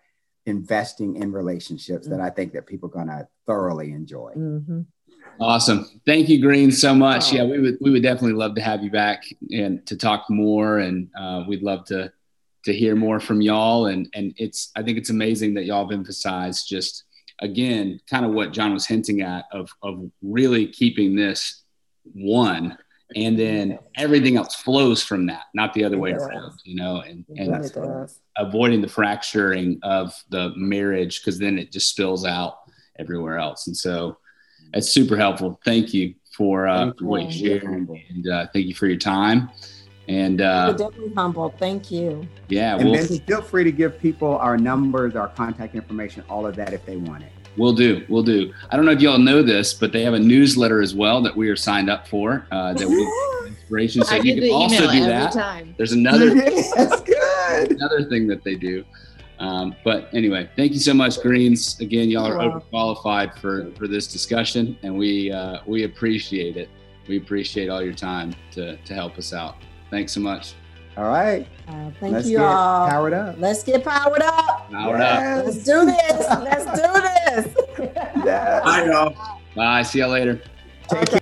investing 0.45 1.15
in 1.17 1.31
relationships 1.31 2.07
that 2.07 2.19
I 2.19 2.29
think 2.29 2.53
that 2.53 2.67
people 2.67 2.89
are 2.89 2.93
going 2.93 3.07
to 3.07 3.27
thoroughly 3.45 3.91
enjoy. 3.91 4.33
Mhm. 4.35 4.85
Awesome. 5.39 5.87
Thank 6.05 6.29
you, 6.29 6.41
Green, 6.41 6.71
so 6.71 6.93
much. 6.93 7.33
Oh. 7.33 7.37
Yeah, 7.37 7.43
we 7.45 7.59
would 7.59 7.77
we 7.81 7.89
would 7.91 8.03
definitely 8.03 8.33
love 8.33 8.55
to 8.55 8.61
have 8.61 8.83
you 8.83 8.91
back 8.91 9.23
and 9.51 9.85
to 9.87 9.95
talk 9.95 10.29
more, 10.29 10.79
and 10.79 11.09
uh, 11.19 11.43
we'd 11.47 11.63
love 11.63 11.85
to 11.85 12.11
to 12.65 12.73
hear 12.73 12.95
more 12.95 13.19
from 13.19 13.41
y'all. 13.41 13.87
And 13.87 14.07
and 14.13 14.33
it's 14.37 14.71
I 14.75 14.83
think 14.83 14.97
it's 14.97 15.09
amazing 15.09 15.55
that 15.55 15.65
y'all 15.65 15.85
have 15.87 15.97
emphasized 15.97 16.67
just 16.67 17.05
again 17.39 17.99
kind 18.09 18.25
of 18.25 18.31
what 18.31 18.53
John 18.53 18.73
was 18.73 18.85
hinting 18.85 19.21
at 19.21 19.45
of 19.51 19.71
of 19.81 20.11
really 20.21 20.67
keeping 20.67 21.15
this 21.15 21.63
one, 22.13 22.77
and 23.15 23.37
then 23.37 23.79
everything 23.95 24.37
else 24.37 24.55
flows 24.55 25.03
from 25.03 25.25
that, 25.27 25.43
not 25.53 25.73
the 25.73 25.83
other 25.83 25.97
way 25.97 26.13
does. 26.13 26.23
around. 26.23 26.53
You 26.63 26.75
know, 26.75 27.01
and 27.01 27.25
and 27.37 27.75
really 27.75 28.07
avoiding 28.37 28.81
the 28.81 28.87
fracturing 28.87 29.79
of 29.83 30.13
the 30.29 30.53
marriage 30.55 31.21
because 31.21 31.37
then 31.39 31.57
it 31.59 31.71
just 31.71 31.89
spills 31.89 32.25
out 32.25 32.55
everywhere 32.99 33.37
else. 33.37 33.67
And 33.67 33.75
so 33.75 34.17
it's 34.73 34.89
super 34.89 35.17
helpful. 35.17 35.59
Thank 35.65 35.93
you 35.93 36.15
for, 36.35 36.67
uh, 36.67 36.85
Thank 36.85 36.99
for 36.99 37.05
what 37.05 37.21
you 37.23 37.27
you. 37.27 37.59
shared 37.59 37.89
and 38.09 38.27
uh, 38.27 38.47
thank 38.53 38.67
you 38.67 38.73
for 38.73 38.87
your 38.87 38.97
time. 38.97 39.49
And 40.07 40.41
uh, 40.41 40.73
definitely 40.73 41.13
humble. 41.13 41.49
Thank 41.57 41.91
you. 41.91 42.27
yeah, 42.49 42.75
And 42.75 42.89
well, 42.89 43.01
then 43.03 43.19
feel 43.19 43.41
free 43.41 43.63
to 43.63 43.71
give 43.71 43.99
people 43.99 44.37
our 44.37 44.57
numbers, 44.57 45.15
our 45.15 45.27
contact 45.29 45.75
information, 45.75 46.23
all 46.29 46.45
of 46.45 46.55
that 46.55 46.73
if 46.73 46.85
they 46.85 46.97
want 46.97 47.23
it. 47.23 47.31
We'll 47.57 47.73
do. 47.73 48.05
We'll 48.07 48.23
do. 48.23 48.53
I 48.69 48.77
don't 48.77 48.85
know 48.85 48.91
if 48.91 49.01
y'all 49.01 49.17
know 49.17 49.43
this, 49.43 49.73
but 49.73 49.91
they 49.91 50.03
have 50.03 50.13
a 50.13 50.19
newsletter 50.19 50.81
as 50.81 50.95
well 50.95 51.21
that 51.21 51.35
we 51.35 51.49
are 51.49 51.55
signed 51.55 51.89
up 51.89 52.07
for. 52.07 52.47
Uh, 52.51 52.73
that 52.73 52.87
we 52.87 53.05
inspiration. 53.71 54.03
So 54.03 54.15
I 54.15 54.17
you 54.17 54.23
get 54.23 54.33
can 54.35 54.43
the 54.43 54.51
also 54.51 54.75
email 54.75 54.91
do 54.91 54.97
every 54.97 55.07
that. 55.07 55.31
time. 55.31 55.75
There's 55.77 55.91
another 55.93 56.33
That's 56.35 57.01
good. 57.01 57.71
another 57.77 58.03
thing 58.09 58.27
that 58.27 58.43
they 58.43 58.55
do. 58.55 58.83
Um, 59.39 59.75
but 59.83 60.09
anyway, 60.13 60.49
thank 60.55 60.73
you 60.73 60.79
so 60.79 60.93
much, 60.93 61.19
Greens. 61.21 61.79
Again, 61.79 62.09
y'all 62.09 62.27
are 62.27 62.41
You're 62.41 62.61
overqualified 62.61 63.39
for 63.39 63.71
for 63.71 63.87
this 63.87 64.07
discussion, 64.07 64.77
and 64.83 64.95
we 64.95 65.31
uh, 65.31 65.59
we 65.65 65.83
appreciate 65.83 66.57
it. 66.57 66.69
We 67.07 67.17
appreciate 67.17 67.69
all 67.69 67.81
your 67.81 67.93
time 67.93 68.35
to 68.51 68.77
to 68.77 68.93
help 68.93 69.17
us 69.17 69.33
out. 69.33 69.55
Thanks 69.89 70.13
so 70.13 70.19
much. 70.19 70.53
All 70.97 71.05
right. 71.05 71.47
Uh, 71.67 71.89
thank 71.99 72.13
Let's 72.13 72.27
you 72.27 72.37
get 72.37 72.45
all. 72.45 72.89
powered 72.89 73.13
up. 73.13 73.35
Let's 73.37 73.63
get 73.63 73.83
powered 73.83 74.21
up. 74.21 74.69
Powered 74.71 75.01
up. 75.01 75.45
Let's 75.45 75.63
do 75.63 75.85
this. 75.85 76.27
Let's 76.29 76.65
do 76.65 77.01
this. 77.01 77.55
Yes. 78.23 78.61
I 78.65 78.85
know. 78.85 79.15
Bye. 79.55 79.81
See 79.81 79.99
y'all 79.99 80.09
later. 80.09 80.41
Take 80.87 81.09
care. 81.09 81.19